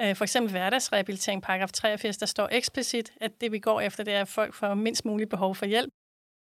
Øh, 0.01 0.15
for 0.15 0.23
eksempel 0.23 0.51
hverdagsrehabilitering, 0.51 1.41
paragraf 1.41 1.71
83, 1.71 2.17
der 2.17 2.25
står 2.25 2.49
eksplicit, 2.51 3.13
at 3.21 3.41
det 3.41 3.51
vi 3.51 3.59
går 3.59 3.81
efter, 3.81 4.03
det 4.03 4.13
er, 4.13 4.21
at 4.21 4.27
folk 4.27 4.53
får 4.53 4.73
mindst 4.73 5.05
muligt 5.05 5.29
behov 5.29 5.55
for 5.55 5.65
hjælp. 5.65 5.93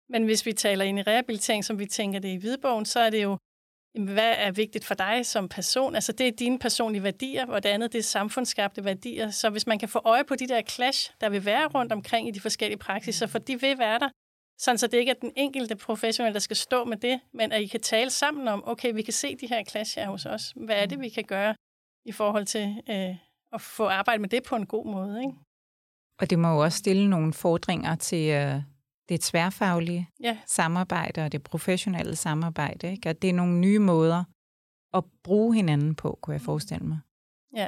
Men 0.09 0.25
hvis 0.25 0.47
vi 0.47 0.53
taler 0.53 0.85
ind 0.85 0.99
i 0.99 1.03
rehabilitering, 1.03 1.65
som 1.65 1.79
vi 1.79 1.87
tænker 1.87 2.19
det 2.19 2.29
i 2.29 2.37
hvidbogen, 2.37 2.85
så 2.85 3.01
er 3.01 3.11
det 3.11 3.23
jo, 3.23 3.39
hvad 3.99 4.35
er 4.37 4.51
vigtigt 4.51 4.85
for 4.85 4.95
dig 4.95 5.27
som 5.27 5.49
person? 5.49 5.95
Altså 5.95 6.13
det 6.13 6.29
er 6.29 6.33
dine 6.33 6.59
personlige 6.59 7.03
værdier, 7.03 7.47
og 7.47 7.63
det 7.63 7.69
andet 7.69 7.93
det 7.93 7.99
er 7.99 8.03
samfundsskabte 8.03 8.85
værdier. 8.85 9.31
Så 9.31 9.51
hvis 9.51 9.67
man 9.67 9.79
kan 9.79 9.89
få 9.89 10.01
øje 10.05 10.25
på 10.25 10.35
de 10.35 10.49
der 10.49 10.63
clash, 10.63 11.13
der 11.21 11.29
vil 11.29 11.45
være 11.45 11.67
rundt 11.67 11.93
omkring 11.93 12.29
i 12.29 12.31
de 12.31 12.41
forskellige 12.41 12.79
praksiser, 12.79 13.27
for 13.27 13.39
de 13.39 13.61
vil 13.61 13.79
være 13.79 13.99
der, 13.99 14.09
Sådan 14.59 14.79
så 14.79 14.87
det 14.87 14.99
ikke 14.99 15.11
er 15.11 15.21
den 15.21 15.33
enkelte 15.37 15.77
professionelle, 15.77 16.35
der 16.35 16.41
skal 16.41 16.57
stå 16.57 16.85
med 16.85 16.97
det, 16.97 17.21
men 17.33 17.53
at 17.53 17.63
I 17.63 17.67
kan 17.67 17.81
tale 17.81 18.11
sammen 18.11 18.49
om, 18.49 18.63
okay, 18.67 18.95
vi 18.95 19.03
kan 19.03 19.13
se 19.13 19.37
de 19.37 19.47
her 19.47 19.65
clash 19.65 19.99
her 19.99 20.11
hos 20.11 20.27
os. 20.27 20.53
Hvad 20.57 20.77
er 20.77 20.87
det, 20.87 21.01
vi 21.01 21.09
kan 21.09 21.25
gøre 21.25 21.55
i 22.05 22.13
forhold 22.13 22.47
til 22.47 22.83
øh, 22.91 23.17
at 23.53 23.61
få 23.61 23.87
arbejde 23.87 24.21
med 24.21 24.29
det 24.29 24.43
på 24.43 24.57
en 24.57 24.67
god 24.67 24.87
måde? 24.87 25.21
Ikke? 25.21 25.33
Og 26.21 26.31
det 26.31 26.39
må 26.39 26.49
jo 26.49 26.59
også 26.59 26.79
stille 26.79 27.11
nogle 27.11 27.33
fordringer 27.33 27.97
til 27.97 28.31
øh, 28.31 28.63
det 29.09 29.21
tværfaglige 29.21 30.09
Ja. 30.23 30.39
samarbejde 30.47 31.25
og 31.25 31.33
det 31.33 31.43
professionelle 31.43 32.17
samarbejde. 32.17 32.91
Ikke? 32.91 33.09
Og 33.09 33.23
det 33.23 33.31
er 33.31 33.35
nogle 33.35 33.59
nye 33.59 33.79
måder 33.79 34.25
at 34.95 35.05
bruge 35.25 35.55
hinanden 35.55 35.95
på, 35.95 36.19
kunne 36.23 36.35
jeg 36.35 36.41
forestille 36.41 36.87
mig. 36.87 36.99
Ja. 37.57 37.67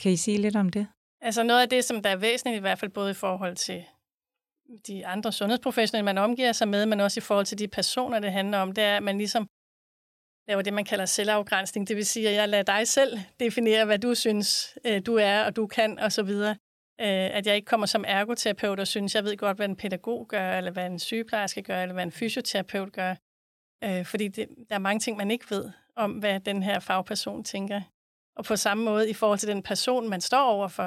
Kan 0.00 0.12
I 0.12 0.16
sige 0.16 0.38
lidt 0.38 0.56
om 0.56 0.68
det? 0.68 0.86
Altså 1.20 1.42
noget 1.42 1.62
af 1.62 1.68
det, 1.68 1.84
som 1.84 2.02
der 2.02 2.10
er 2.10 2.16
væsentligt 2.16 2.56
i 2.56 2.60
hvert 2.60 2.78
fald 2.78 2.90
både 2.90 3.10
i 3.10 3.14
forhold 3.14 3.56
til 3.56 3.84
de 4.86 5.06
andre 5.06 5.32
sundhedsprofessionelle, 5.32 6.04
man 6.04 6.18
omgiver 6.18 6.52
sig 6.52 6.68
med, 6.68 6.86
men 6.86 7.00
også 7.00 7.20
i 7.20 7.26
forhold 7.28 7.46
til 7.46 7.58
de 7.58 7.68
personer, 7.68 8.18
det 8.18 8.32
handler 8.32 8.58
om, 8.58 8.72
det 8.72 8.84
er, 8.84 8.96
at 8.96 9.02
man 9.02 9.18
ligesom 9.18 9.48
laver 10.48 10.62
det, 10.62 10.72
man 10.72 10.84
kalder 10.84 11.06
selvafgrænsning. 11.06 11.88
Det 11.88 11.96
vil 11.96 12.06
sige, 12.06 12.28
at 12.28 12.34
jeg 12.34 12.48
lader 12.48 12.62
dig 12.62 12.88
selv 12.88 13.18
definere, 13.40 13.84
hvad 13.84 13.98
du 13.98 14.14
synes, 14.14 14.78
øh, 14.86 15.02
du 15.06 15.14
er, 15.14 15.44
og 15.44 15.56
du 15.56 15.66
kan, 15.66 15.98
og 15.98 16.12
så 16.12 16.22
videre. 16.22 16.56
Øh, 17.00 17.36
At 17.36 17.46
jeg 17.46 17.56
ikke 17.56 17.66
kommer 17.66 17.86
som 17.86 18.04
ergoterapeut 18.08 18.80
og 18.80 18.86
synes, 18.86 19.14
jeg 19.14 19.24
ved 19.24 19.36
godt, 19.36 19.56
hvad 19.56 19.68
en 19.68 19.76
pædagog 19.76 20.28
gør, 20.28 20.58
eller 20.58 20.70
hvad 20.70 20.86
en 20.86 20.98
sygeplejerske 20.98 21.62
gør, 21.62 21.82
eller 21.82 21.92
hvad 21.92 22.02
en 22.02 22.12
fysioterapeut 22.12 22.92
gør. 22.92 23.14
Øh, 23.84 24.04
Fordi 24.04 24.28
det, 24.28 24.48
der 24.68 24.74
er 24.74 24.78
mange 24.78 25.00
ting, 25.00 25.16
man 25.16 25.30
ikke 25.30 25.50
ved 25.50 25.70
om, 25.96 26.12
hvad 26.12 26.40
den 26.40 26.62
her 26.62 26.80
fagperson 26.80 27.44
tænker. 27.44 27.80
Og 28.36 28.44
på 28.44 28.56
samme 28.56 28.84
måde 28.84 29.10
i 29.10 29.14
forhold 29.14 29.38
til 29.38 29.48
den 29.48 29.62
person, 29.62 30.08
man 30.08 30.20
står 30.20 30.44
overfor, 30.44 30.84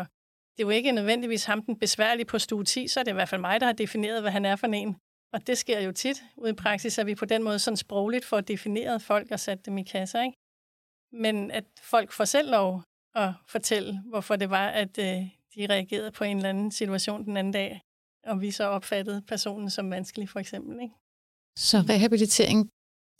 det 0.58 0.64
er 0.64 0.68
jo 0.68 0.70
ikke 0.70 0.92
nødvendigvis 0.92 1.46
ham 1.46 1.62
den 1.62 1.80
besværlige 1.80 2.26
på 2.26 2.40
stue 2.40 2.64
10, 2.64 2.88
så 2.88 3.00
er 3.00 3.04
det 3.04 3.12
i 3.12 3.14
hvert 3.14 3.30
fald 3.30 3.42
mig, 3.42 3.60
der 3.60 3.66
har 3.66 3.74
defineret, 3.74 4.22
hvad 4.22 4.32
han 4.32 4.46
er 4.46 4.56
for 4.56 4.68
en. 4.68 4.96
Og 5.34 5.48
det 5.48 5.58
sker 5.58 5.80
jo 5.80 5.92
tit 5.92 6.24
ude 6.38 6.50
i 6.50 6.54
praksis, 6.54 7.00
at 7.00 7.06
vi 7.06 7.16
på 7.16 7.26
den 7.26 7.44
måde 7.44 7.60
sådan 7.60 7.78
sprogligt 7.78 8.26
får 8.26 8.42
defineret 8.42 9.02
folk 9.02 9.32
og 9.32 9.40
sat 9.40 9.66
dem 9.66 9.78
i 9.78 9.84
kasser. 9.84 10.22
Ikke? 10.22 10.38
Men 11.12 11.52
at 11.52 11.64
folk 11.82 12.12
får 12.12 12.26
selv 12.26 12.52
lov 12.52 12.82
at 13.16 13.34
fortælle, 13.48 14.02
hvorfor 14.06 14.36
det 14.36 14.50
var, 14.50 14.68
at 14.68 14.98
øh, 14.98 15.28
de 15.56 15.68
reagerede 15.70 16.12
på 16.12 16.24
en 16.24 16.38
eller 16.38 16.50
anden 16.50 16.72
situation 16.72 17.26
den 17.26 17.38
anden 17.38 17.54
dag, 17.54 17.82
og 18.28 18.42
vi 18.42 18.52
så 18.52 18.64
opfattede 18.64 19.22
personen 19.22 19.70
som 19.70 19.92
vanskelig, 19.92 20.30
for 20.30 20.40
eksempel. 20.40 20.82
Ikke? 20.82 20.96
Så 21.58 21.78
rehabilitering, 21.90 22.70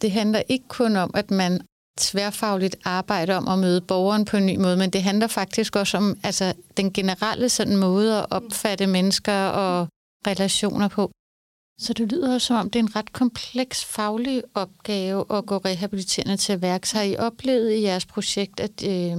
det 0.02 0.12
handler 0.12 0.42
ikke 0.50 0.68
kun 0.68 0.96
om, 0.96 1.12
at 1.16 1.32
man 1.32 1.62
tværfagligt 1.98 2.76
arbejder 2.86 3.36
om 3.36 3.48
at 3.48 3.60
møde 3.60 3.82
borgeren 3.82 4.26
på 4.26 4.38
en 4.38 4.46
ny 4.46 4.56
måde, 4.56 4.78
men 4.78 4.90
det 4.90 5.04
handler 5.04 5.28
faktisk 5.28 5.76
også 5.76 5.98
om 5.98 6.18
altså, 6.24 6.54
den 6.78 6.94
generelle 6.94 7.50
sådan 7.50 7.78
måde 7.78 8.20
at 8.20 8.26
opfatte 8.32 8.88
mennesker 8.88 9.40
og 9.48 9.88
relationer 10.28 10.88
på. 10.88 11.12
Så 11.80 11.94
det 11.94 12.12
lyder 12.12 12.34
også 12.34 12.48
som 12.48 12.56
om, 12.56 12.70
det 12.70 12.80
er 12.80 12.84
en 12.84 12.96
ret 12.96 13.14
kompleks 13.14 13.86
faglig 13.86 14.44
opgave 14.54 15.26
at 15.38 15.46
gå 15.46 15.58
rehabiliterende 15.58 16.38
til 16.38 16.62
værks. 16.62 16.92
Har 16.92 17.02
I 17.02 17.18
oplevet 17.18 17.72
i 17.74 17.84
jeres 17.84 18.06
projekt, 18.06 18.60
at 18.60 18.84
øh, 18.84 19.18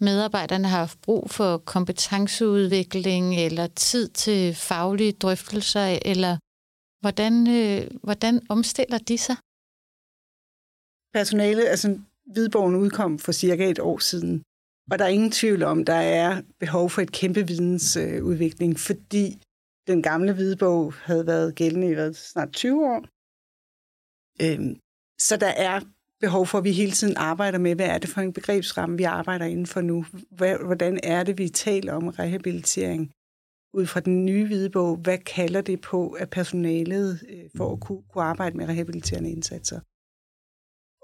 medarbejderne 0.00 0.68
har 0.68 0.78
haft 0.78 1.00
brug 1.00 1.30
for 1.30 1.58
kompetenceudvikling 1.58 3.40
eller 3.46 3.66
tid 3.66 4.08
til 4.08 4.54
faglige 4.54 5.12
drøftelser, 5.12 5.98
eller 6.04 6.38
hvordan, 7.00 7.34
øh, 7.58 7.90
hvordan 8.02 8.40
omstiller 8.48 8.98
de 8.98 9.18
sig? 9.18 9.36
Personalet, 11.12 11.66
altså 11.66 11.98
Hvidbogen 12.32 12.74
udkom 12.74 13.18
for 13.18 13.32
cirka 13.32 13.70
et 13.70 13.78
år 13.78 13.98
siden, 13.98 14.42
og 14.90 14.98
der 14.98 15.04
er 15.04 15.08
ingen 15.08 15.30
tvivl 15.30 15.62
om, 15.62 15.84
der 15.84 16.00
er 16.20 16.42
behov 16.58 16.90
for 16.90 17.02
et 17.02 17.12
kæmpe 17.12 17.46
vidensudvikling, 17.46 18.72
øh, 18.72 18.78
fordi 18.78 19.26
den 19.86 20.02
gamle 20.02 20.32
hvidbog 20.32 20.94
havde 20.94 21.26
været 21.26 21.54
gældende 21.54 21.90
i 21.90 21.94
hvad, 21.94 22.14
snart 22.14 22.52
20 22.52 22.86
år. 22.86 23.00
Øhm, 24.44 24.80
så 25.20 25.36
der 25.36 25.52
er 25.68 25.80
behov 26.20 26.46
for, 26.46 26.58
at 26.58 26.64
vi 26.64 26.72
hele 26.72 26.92
tiden 26.92 27.16
arbejder 27.16 27.58
med, 27.58 27.74
hvad 27.74 27.86
er 27.86 27.98
det 27.98 28.10
for 28.10 28.20
en 28.20 28.32
begrebsramme, 28.32 28.96
vi 28.96 29.02
arbejder 29.02 29.44
inden 29.46 29.66
for 29.66 29.80
nu? 29.80 30.04
Hvad- 30.30 30.58
Hvordan 30.64 31.00
er 31.02 31.22
det, 31.24 31.38
vi 31.38 31.48
taler 31.48 31.92
om 31.92 32.08
rehabilitering? 32.08 33.12
Ud 33.74 33.86
fra 33.86 34.00
den 34.00 34.24
nye 34.24 34.46
hvidebog, 34.46 34.96
hvad 34.96 35.18
kalder 35.18 35.60
det 35.60 35.80
på, 35.80 36.10
at 36.10 36.30
personalet 36.30 37.20
øh, 37.28 37.44
for 37.56 37.72
at 37.72 37.80
kunne, 37.80 38.02
kunne 38.08 38.24
arbejde 38.24 38.56
med 38.56 38.68
rehabiliterende 38.68 39.30
indsatser? 39.30 39.80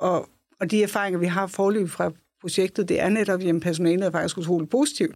Og, 0.08 0.28
og 0.60 0.70
de 0.70 0.82
erfaringer, 0.82 1.18
vi 1.20 1.26
har 1.26 1.46
forløb 1.46 1.88
fra 1.88 2.12
projektet, 2.40 2.88
det 2.88 3.00
er 3.00 3.08
netop, 3.08 3.40
at 3.42 3.60
personalet 3.60 4.06
er 4.06 4.10
faktisk 4.10 4.38
utroligt 4.38 4.70
positivt 4.70 5.14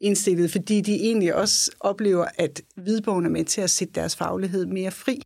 indstillet, 0.00 0.50
fordi 0.50 0.80
de 0.80 0.94
egentlig 0.94 1.34
også 1.34 1.76
oplever, 1.80 2.26
at 2.38 2.62
hvidbogen 2.76 3.26
er 3.26 3.30
med 3.30 3.44
til 3.44 3.60
at 3.60 3.70
sætte 3.70 3.94
deres 3.94 4.16
faglighed 4.16 4.66
mere 4.66 4.90
fri. 4.90 5.22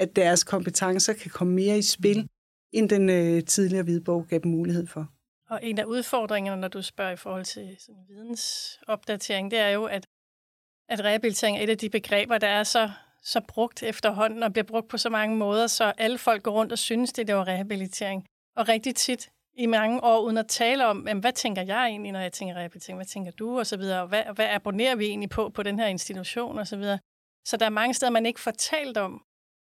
At 0.00 0.16
deres 0.16 0.44
kompetencer 0.44 1.12
kan 1.12 1.30
komme 1.30 1.52
mere 1.54 1.78
i 1.78 1.82
spil, 1.82 2.28
end 2.72 2.88
den 2.88 3.10
øh, 3.10 3.44
tidligere 3.44 3.82
hvidbog 3.82 4.26
gav 4.28 4.38
dem 4.38 4.50
mulighed 4.50 4.86
for. 4.86 5.08
Og 5.50 5.60
en 5.62 5.78
af 5.78 5.84
udfordringerne, 5.84 6.60
når 6.60 6.68
du 6.68 6.82
spørger 6.82 7.12
i 7.12 7.16
forhold 7.16 7.44
til 7.44 7.76
sådan 7.78 8.04
vidensopdatering, 8.08 9.50
det 9.50 9.58
er 9.58 9.68
jo, 9.68 9.84
at, 9.84 10.06
at 10.88 11.04
rehabilitering 11.04 11.58
er 11.58 11.62
et 11.62 11.70
af 11.70 11.78
de 11.78 11.90
begreber, 11.90 12.38
der 12.38 12.48
er 12.48 12.62
så, 12.62 12.90
så 13.22 13.40
brugt 13.48 13.82
efterhånden 13.82 14.42
og 14.42 14.52
bliver 14.52 14.64
brugt 14.64 14.88
på 14.88 14.96
så 14.96 15.10
mange 15.10 15.36
måder, 15.36 15.66
så 15.66 15.84
alle 15.84 16.18
folk 16.18 16.42
går 16.42 16.50
rundt 16.50 16.72
og 16.72 16.78
synes, 16.78 17.12
det, 17.12 17.26
det 17.26 17.34
var 17.34 17.48
rehabilitering. 17.48 18.26
Og 18.56 18.68
rigtig 18.68 18.94
tit 18.94 19.30
i 19.58 19.66
mange 19.66 20.04
år, 20.04 20.20
uden 20.20 20.38
at 20.38 20.46
tale 20.48 20.86
om, 20.86 21.08
jamen, 21.08 21.20
hvad 21.20 21.32
tænker 21.32 21.62
jeg 21.62 21.86
egentlig, 21.86 22.12
når 22.12 22.20
jeg 22.20 22.32
tænker 22.32 22.54
rehabilitering, 22.54 22.98
hvad 22.98 23.06
tænker 23.06 23.30
du, 23.30 23.58
og 23.58 23.66
så 23.66 23.76
videre, 23.76 24.02
og 24.02 24.08
hvad, 24.08 24.22
hvad 24.34 24.46
abonnerer 24.48 24.96
vi 24.96 25.06
egentlig 25.06 25.30
på, 25.30 25.48
på 25.48 25.62
den 25.62 25.78
her 25.78 25.86
institution, 25.86 26.58
og 26.58 26.66
så 26.66 26.76
videre. 26.76 26.98
Så 27.44 27.56
der 27.56 27.66
er 27.66 27.70
mange 27.70 27.94
steder, 27.94 28.12
man 28.12 28.26
ikke 28.26 28.40
får 28.40 28.50
talt 28.50 28.96
om, 28.96 29.22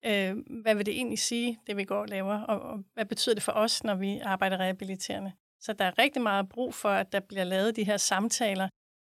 øh, 0.05 0.35
hvad 0.61 0.75
vil 0.75 0.85
det 0.85 0.95
egentlig 0.95 1.19
sige, 1.19 1.59
det 1.67 1.77
vi 1.77 1.83
går 1.83 1.99
og 1.99 2.07
laver, 2.07 2.41
og, 2.41 2.59
og 2.59 2.83
hvad 2.93 3.05
betyder 3.05 3.35
det 3.35 3.43
for 3.43 3.51
os, 3.51 3.83
når 3.83 3.95
vi 3.95 4.19
arbejder 4.19 4.59
rehabiliterende. 4.59 5.31
Så 5.59 5.73
der 5.73 5.85
er 5.85 5.99
rigtig 5.99 6.21
meget 6.21 6.49
brug 6.49 6.73
for, 6.73 6.89
at 6.89 7.11
der 7.11 7.19
bliver 7.19 7.43
lavet 7.43 7.75
de 7.75 7.83
her 7.83 7.97
samtaler, 7.97 8.69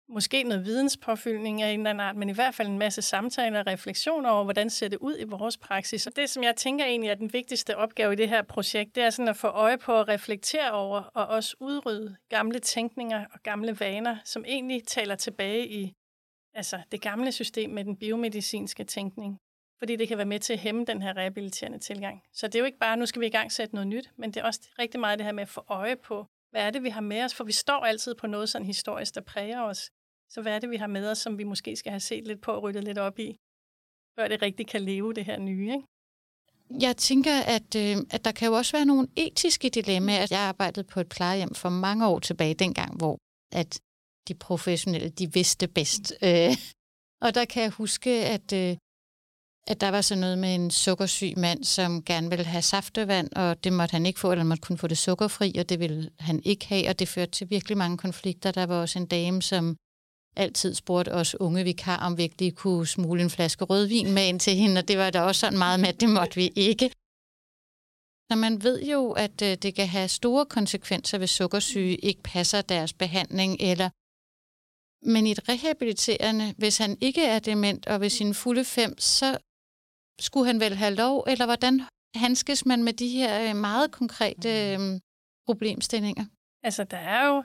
måske 0.08 0.42
noget 0.42 0.64
videnspåfyldning 0.64 1.62
af 1.62 1.70
en 1.70 1.80
eller 1.80 1.90
anden 1.90 2.00
art, 2.00 2.16
men 2.16 2.28
i 2.28 2.32
hvert 2.32 2.54
fald 2.54 2.68
en 2.68 2.78
masse 2.78 3.02
samtaler 3.02 3.60
og 3.60 3.66
refleksioner 3.66 4.30
over, 4.30 4.44
hvordan 4.44 4.70
ser 4.70 4.88
det 4.88 4.98
ud 4.98 5.16
i 5.18 5.24
vores 5.24 5.56
praksis. 5.56 6.06
Og 6.06 6.16
det, 6.16 6.30
som 6.30 6.42
jeg 6.42 6.56
tænker 6.56 6.84
egentlig 6.84 7.10
er 7.10 7.14
den 7.14 7.32
vigtigste 7.32 7.76
opgave 7.76 8.12
i 8.12 8.16
det 8.16 8.28
her 8.28 8.42
projekt, 8.42 8.94
det 8.94 9.02
er 9.02 9.10
sådan 9.10 9.28
at 9.28 9.36
få 9.36 9.46
øje 9.46 9.78
på 9.78 10.00
at 10.00 10.08
reflektere 10.08 10.72
over 10.72 11.02
og 11.02 11.26
også 11.26 11.56
udrydde 11.60 12.16
gamle 12.28 12.58
tænkninger 12.58 13.24
og 13.32 13.40
gamle 13.42 13.80
vaner, 13.80 14.16
som 14.24 14.44
egentlig 14.48 14.86
taler 14.86 15.14
tilbage 15.14 15.68
i 15.68 15.92
altså 16.54 16.80
det 16.92 17.00
gamle 17.00 17.32
system 17.32 17.70
med 17.70 17.84
den 17.84 17.96
biomedicinske 17.96 18.84
tænkning. 18.84 19.38
Fordi 19.82 19.96
det 19.96 20.08
kan 20.08 20.18
være 20.18 20.26
med 20.26 20.40
til 20.40 20.52
at 20.52 20.58
hæmme 20.58 20.84
den 20.84 21.02
her 21.02 21.16
rehabiliterende 21.16 21.78
tilgang. 21.78 22.22
Så 22.32 22.46
det 22.46 22.54
er 22.54 22.58
jo 22.58 22.64
ikke 22.64 22.78
bare, 22.78 22.96
nu 22.96 23.06
skal 23.06 23.20
vi 23.20 23.26
i 23.26 23.30
gang 23.30 23.52
sætte 23.52 23.74
noget 23.74 23.88
nyt, 23.88 24.10
men 24.16 24.30
det 24.30 24.40
er 24.40 24.44
også 24.44 24.60
rigtig 24.78 25.00
meget 25.00 25.18
det 25.18 25.24
her 25.24 25.32
med 25.32 25.42
at 25.42 25.48
få 25.48 25.64
øje 25.68 25.96
på, 25.96 26.26
hvad 26.50 26.62
er 26.66 26.70
det, 26.70 26.82
vi 26.82 26.88
har 26.88 27.00
med 27.00 27.22
os? 27.24 27.34
For 27.34 27.44
vi 27.44 27.52
står 27.52 27.80
altid 27.84 28.14
på 28.14 28.26
noget 28.26 28.48
sådan 28.48 28.66
historisk, 28.66 29.14
der 29.14 29.20
præger 29.20 29.62
os. 29.62 29.90
Så 30.30 30.42
hvad 30.42 30.54
er 30.54 30.58
det, 30.58 30.70
vi 30.70 30.76
har 30.76 30.86
med 30.86 31.10
os, 31.10 31.18
som 31.18 31.38
vi 31.38 31.44
måske 31.44 31.76
skal 31.76 31.90
have 31.90 32.00
set 32.00 32.26
lidt 32.26 32.40
på 32.40 32.52
og 32.52 32.62
ryddet 32.62 32.84
lidt 32.84 32.98
op 32.98 33.18
i, 33.18 33.36
før 34.18 34.28
det 34.28 34.42
rigtig 34.42 34.66
kan 34.66 34.82
leve 34.82 35.14
det 35.14 35.24
her 35.24 35.38
nye, 35.38 35.72
ikke? 35.72 35.86
Jeg 36.86 36.96
tænker, 36.96 37.36
at, 37.56 37.74
øh, 37.76 37.96
at 38.10 38.24
der 38.24 38.32
kan 38.32 38.48
jo 38.48 38.54
også 38.54 38.76
være 38.76 38.84
nogle 38.84 39.08
etiske 39.16 39.68
dilemmaer. 39.68 40.26
Jeg 40.30 40.40
arbejdede 40.40 40.86
på 40.86 41.00
et 41.00 41.08
plejehjem 41.08 41.54
for 41.54 41.68
mange 41.68 42.06
år 42.06 42.18
tilbage, 42.18 42.54
dengang, 42.54 42.96
hvor 42.96 43.18
at 43.52 43.80
de 44.28 44.34
professionelle, 44.34 45.08
de 45.08 45.32
vidste 45.32 45.68
bedst. 45.68 46.14
Øh, 46.22 46.52
og 47.24 47.34
der 47.34 47.44
kan 47.44 47.62
jeg 47.62 47.70
huske, 47.70 48.10
at, 48.10 48.52
øh, 48.52 48.76
at 49.66 49.80
der 49.80 49.88
var 49.88 50.00
sådan 50.00 50.20
noget 50.20 50.38
med 50.38 50.54
en 50.54 50.70
sukkersyg 50.70 51.32
mand, 51.36 51.64
som 51.64 52.02
gerne 52.04 52.30
ville 52.30 52.44
have 52.44 52.62
saftevand, 52.62 53.32
og 53.36 53.64
det 53.64 53.72
måtte 53.72 53.92
han 53.92 54.06
ikke 54.06 54.20
få, 54.20 54.32
eller 54.32 54.44
måtte 54.44 54.60
kun 54.60 54.78
få 54.78 54.86
det 54.86 54.98
sukkerfri, 54.98 55.54
og 55.58 55.68
det 55.68 55.80
ville 55.80 56.10
han 56.18 56.42
ikke 56.44 56.66
have, 56.66 56.88
og 56.88 56.98
det 56.98 57.08
førte 57.08 57.30
til 57.30 57.50
virkelig 57.50 57.78
mange 57.78 57.98
konflikter. 57.98 58.50
Der 58.50 58.66
var 58.66 58.80
også 58.80 58.98
en 58.98 59.06
dame, 59.06 59.42
som 59.42 59.76
altid 60.36 60.74
spurgte 60.74 61.12
os 61.12 61.40
unge 61.40 61.64
vikar, 61.64 61.96
om 61.96 62.16
vi 62.16 62.22
ikke 62.22 62.38
lige 62.38 62.50
kunne 62.52 62.86
smule 62.86 63.22
en 63.22 63.30
flaske 63.30 63.64
rødvin 63.64 64.12
med 64.12 64.28
ind 64.28 64.40
til 64.40 64.54
hende, 64.54 64.78
og 64.78 64.88
det 64.88 64.98
var 64.98 65.10
der 65.10 65.20
også 65.20 65.40
sådan 65.40 65.58
meget 65.58 65.80
med, 65.80 65.88
at 65.88 66.00
det 66.00 66.08
måtte 66.08 66.36
vi 66.36 66.52
ikke. 66.56 66.90
Så 68.30 68.36
man 68.36 68.62
ved 68.62 68.82
jo, 68.82 69.10
at 69.10 69.42
øh, 69.42 69.56
det 69.62 69.74
kan 69.74 69.88
have 69.88 70.08
store 70.08 70.46
konsekvenser, 70.46 71.18
hvis 71.18 71.30
sukkersyge 71.30 71.96
ikke 71.96 72.22
passer 72.22 72.62
deres 72.62 72.92
behandling, 72.92 73.56
eller 73.60 73.90
men 75.12 75.26
i 75.26 75.30
et 75.30 75.48
rehabiliterende, 75.48 76.54
hvis 76.58 76.78
han 76.78 76.98
ikke 77.00 77.24
er 77.24 77.38
dement 77.38 77.86
og 77.86 78.00
ved 78.00 78.10
sine 78.10 78.34
fulde 78.34 78.64
fem, 78.64 78.98
så 78.98 79.38
skulle 80.22 80.46
han 80.46 80.60
vel 80.60 80.74
have 80.74 80.94
lov, 80.94 81.24
eller 81.28 81.44
hvordan 81.44 81.82
handskes 82.14 82.66
man 82.66 82.82
med 82.82 82.92
de 82.92 83.08
her 83.08 83.50
øh, 83.50 83.56
meget 83.56 83.92
konkrete 83.92 84.72
øh, 84.72 85.00
problemstillinger? 85.46 86.24
Altså, 86.62 86.84
der 86.84 86.96
er 86.96 87.26
jo, 87.26 87.36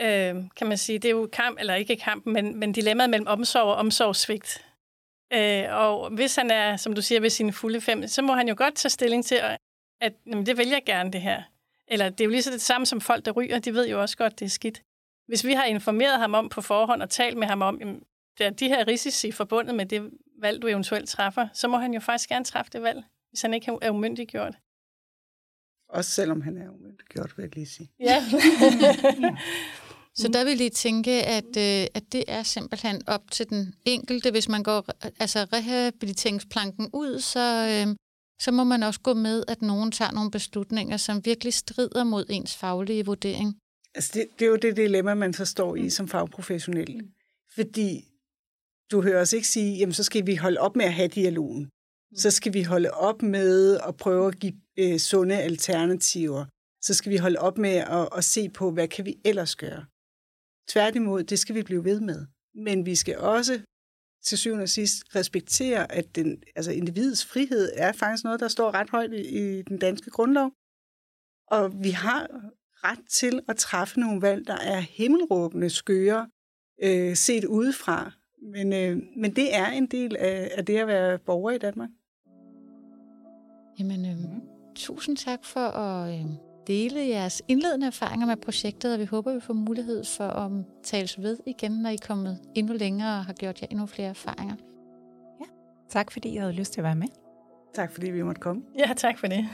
øh, 0.00 0.44
kan 0.56 0.66
man 0.66 0.78
sige, 0.78 0.98
det 0.98 1.08
er 1.08 1.12
jo 1.12 1.28
kamp, 1.32 1.58
eller 1.60 1.74
ikke 1.74 1.96
kamp, 1.96 2.26
men, 2.26 2.56
men 2.56 2.72
dilemmaet 2.72 3.10
mellem 3.10 3.26
omsorg 3.26 3.62
og 3.62 3.74
omsorgssvigt. 3.74 4.64
Øh, 5.32 5.64
og 5.70 6.10
hvis 6.10 6.36
han 6.36 6.50
er, 6.50 6.76
som 6.76 6.94
du 6.94 7.02
siger, 7.02 7.20
ved 7.20 7.30
sine 7.30 7.52
fulde 7.52 7.80
fem, 7.80 8.06
så 8.06 8.22
må 8.22 8.32
han 8.34 8.48
jo 8.48 8.54
godt 8.58 8.74
tage 8.74 8.90
stilling 8.90 9.24
til, 9.24 9.34
at, 9.34 9.58
at 10.00 10.12
jamen, 10.26 10.46
det 10.46 10.56
vil 10.56 10.68
jeg 10.68 10.82
gerne, 10.86 11.12
det 11.12 11.20
her. 11.20 11.42
Eller 11.88 12.08
det 12.08 12.20
er 12.20 12.24
jo 12.24 12.30
lige 12.30 12.42
så 12.42 12.50
det 12.50 12.60
samme 12.60 12.86
som 12.86 13.00
folk, 13.00 13.24
der 13.24 13.30
ryger, 13.30 13.58
de 13.58 13.74
ved 13.74 13.88
jo 13.88 14.00
også 14.00 14.16
godt, 14.16 14.40
det 14.40 14.44
er 14.44 14.50
skidt. 14.50 14.82
Hvis 15.26 15.46
vi 15.46 15.52
har 15.52 15.64
informeret 15.64 16.18
ham 16.18 16.34
om 16.34 16.48
på 16.48 16.60
forhånd 16.60 17.02
og 17.02 17.10
talt 17.10 17.36
med 17.36 17.46
ham 17.46 17.62
om, 17.62 17.80
jamen, 17.80 18.02
der 18.38 18.46
er 18.46 18.50
de 18.50 18.68
her 18.68 18.86
risici 18.86 19.32
forbundet 19.32 19.74
med 19.74 19.86
det, 19.86 20.10
valg, 20.40 20.62
du 20.62 20.66
eventuelt 20.66 21.08
træffer, 21.08 21.48
så 21.52 21.68
må 21.68 21.78
han 21.78 21.94
jo 21.94 22.00
faktisk 22.00 22.28
gerne 22.28 22.44
træffe 22.44 22.70
det 22.72 22.82
valg, 22.82 23.02
hvis 23.30 23.42
han 23.42 23.54
ikke 23.54 23.72
er 23.82 23.90
umyndiggjort. 23.90 24.54
Også 25.88 26.10
selvom 26.10 26.40
han 26.40 26.56
er 26.56 26.68
umyndiggjort, 26.68 27.32
vil 27.36 27.42
jeg 27.42 27.54
lige 27.54 27.66
sige. 27.66 27.90
Ja. 28.00 28.24
Så 30.14 30.28
der 30.28 30.44
vil 30.44 30.60
I 30.60 30.68
tænke, 30.68 31.10
at, 31.10 31.56
øh, 31.56 31.86
at 31.94 32.12
det 32.12 32.24
er 32.28 32.42
simpelthen 32.42 33.02
op 33.06 33.30
til 33.30 33.48
den 33.48 33.74
enkelte. 33.84 34.30
Hvis 34.30 34.48
man 34.48 34.62
går 34.62 34.86
altså 35.20 35.46
rehabiliteringsplanken 35.52 36.90
ud, 36.92 37.20
så, 37.20 37.68
øh, 37.70 37.96
så 38.40 38.52
må 38.52 38.64
man 38.64 38.82
også 38.82 39.00
gå 39.00 39.14
med, 39.14 39.44
at 39.48 39.62
nogen 39.62 39.92
tager 39.92 40.12
nogle 40.12 40.30
beslutninger, 40.30 40.96
som 40.96 41.24
virkelig 41.24 41.54
strider 41.54 42.04
mod 42.04 42.24
ens 42.30 42.56
faglige 42.56 43.06
vurdering. 43.06 43.58
Altså 43.94 44.10
det, 44.14 44.26
det 44.38 44.44
er 44.44 44.48
jo 44.48 44.56
det 44.56 44.76
dilemma, 44.76 45.14
man 45.14 45.32
så 45.32 45.44
står 45.44 45.76
i 45.76 45.90
som 45.90 46.08
fagprofessionel. 46.08 47.02
Fordi 47.54 48.07
du 48.90 49.02
hører 49.02 49.20
os 49.20 49.32
ikke 49.32 49.48
sige, 49.48 49.78
jamen 49.78 49.92
så 49.92 50.04
skal 50.04 50.26
vi 50.26 50.34
holde 50.34 50.60
op 50.60 50.76
med 50.76 50.84
at 50.84 50.92
have 50.92 51.08
dialogen. 51.08 51.70
Så 52.14 52.30
skal 52.30 52.54
vi 52.54 52.62
holde 52.62 52.90
op 52.90 53.22
med 53.22 53.80
at 53.88 53.96
prøve 53.96 54.26
at 54.28 54.38
give 54.38 54.60
øh, 54.78 54.98
sunde 54.98 55.36
alternativer. 55.36 56.44
Så 56.82 56.94
skal 56.94 57.12
vi 57.12 57.16
holde 57.16 57.38
op 57.38 57.58
med 57.58 57.70
at, 57.70 58.08
at 58.16 58.24
se 58.24 58.48
på, 58.48 58.70
hvad 58.70 58.88
kan 58.88 59.04
vi 59.04 59.14
ellers 59.24 59.56
gøre. 59.56 59.86
Tværtimod, 60.68 61.24
det 61.24 61.38
skal 61.38 61.54
vi 61.54 61.62
blive 61.62 61.84
ved 61.84 62.00
med. 62.00 62.26
Men 62.54 62.86
vi 62.86 62.94
skal 62.94 63.18
også 63.18 63.60
til 64.24 64.38
syvende 64.38 64.62
og 64.62 64.68
sidst 64.68 65.16
respektere, 65.16 65.92
at 65.92 66.16
den, 66.16 66.42
altså 66.56 66.72
individets 66.72 67.26
frihed 67.26 67.72
er 67.74 67.92
faktisk 67.92 68.24
noget, 68.24 68.40
der 68.40 68.48
står 68.48 68.70
ret 68.74 68.90
højt 68.90 69.12
i, 69.12 69.22
i 69.38 69.62
den 69.62 69.78
danske 69.78 70.10
grundlov. 70.10 70.52
Og 71.50 71.82
vi 71.82 71.90
har 71.90 72.20
ret 72.84 73.08
til 73.10 73.40
at 73.48 73.56
træffe 73.56 74.00
nogle 74.00 74.22
valg, 74.22 74.46
der 74.46 74.56
er 74.56 74.80
himmelråbende 74.80 75.70
skøre, 75.70 76.30
øh, 76.82 77.16
set 77.16 77.44
udefra. 77.44 78.12
Men, 78.42 78.72
øh, 78.72 79.02
men 79.16 79.36
det 79.36 79.56
er 79.56 79.66
en 79.66 79.86
del 79.86 80.16
af, 80.16 80.50
af 80.56 80.66
det 80.66 80.76
at 80.76 80.86
være 80.86 81.18
borger 81.18 81.50
i 81.50 81.58
Danmark. 81.58 81.88
Jamen, 83.78 84.06
øh, 84.06 84.16
tusind 84.74 85.16
tak 85.16 85.44
for 85.44 85.60
at 85.60 86.14
øh, 86.14 86.24
dele 86.66 87.08
jeres 87.08 87.42
indledende 87.48 87.86
erfaringer 87.86 88.26
med 88.26 88.36
projektet, 88.36 88.94
og 88.94 89.00
vi 89.00 89.04
håber, 89.04 89.34
vi 89.34 89.40
får 89.40 89.54
mulighed 89.54 90.04
for 90.04 90.24
at 90.24 90.52
tales 90.82 91.22
ved 91.22 91.38
igen, 91.46 91.72
når 91.72 91.90
I 91.90 91.94
er 91.94 92.06
kommet 92.06 92.38
endnu 92.54 92.74
længere 92.74 93.18
og 93.18 93.24
har 93.24 93.32
gjort 93.32 93.62
jer 93.62 93.66
endnu 93.70 93.86
flere 93.86 94.08
erfaringer. 94.08 94.54
Ja, 95.40 95.46
tak 95.88 96.10
fordi 96.10 96.28
I 96.28 96.36
havde 96.36 96.52
lyst 96.52 96.72
til 96.72 96.80
at 96.80 96.84
være 96.84 96.94
med. 96.94 97.08
Tak 97.74 97.92
fordi 97.92 98.10
vi 98.10 98.22
måtte 98.22 98.40
komme. 98.40 98.62
Ja, 98.78 98.94
tak 98.96 99.18
for 99.18 99.26
det. 99.26 99.48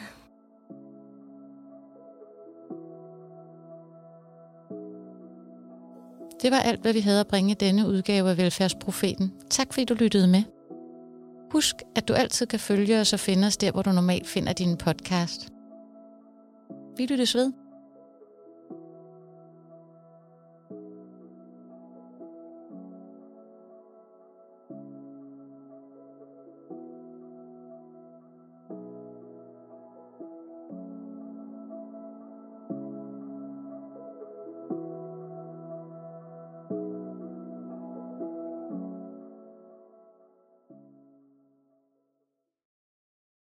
Det 6.44 6.52
var 6.52 6.58
alt, 6.58 6.80
hvad 6.80 6.92
vi 6.92 7.00
havde 7.00 7.20
at 7.20 7.26
bringe 7.26 7.50
i 7.50 7.54
denne 7.54 7.88
udgave 7.88 8.30
af 8.30 8.36
Velfærdsprofeten. 8.38 9.32
Tak 9.50 9.72
fordi 9.72 9.84
du 9.84 9.94
lyttede 9.94 10.28
med. 10.28 10.42
Husk, 11.52 11.76
at 11.96 12.08
du 12.08 12.12
altid 12.12 12.46
kan 12.46 12.60
følge 12.60 13.00
os 13.00 13.12
og 13.12 13.20
finde 13.20 13.46
os 13.46 13.56
der, 13.56 13.72
hvor 13.72 13.82
du 13.82 13.92
normalt 13.92 14.26
finder 14.26 14.52
din 14.52 14.76
podcast. 14.76 15.48
Vi 16.96 17.06
lyttes 17.06 17.34
ved. 17.34 17.52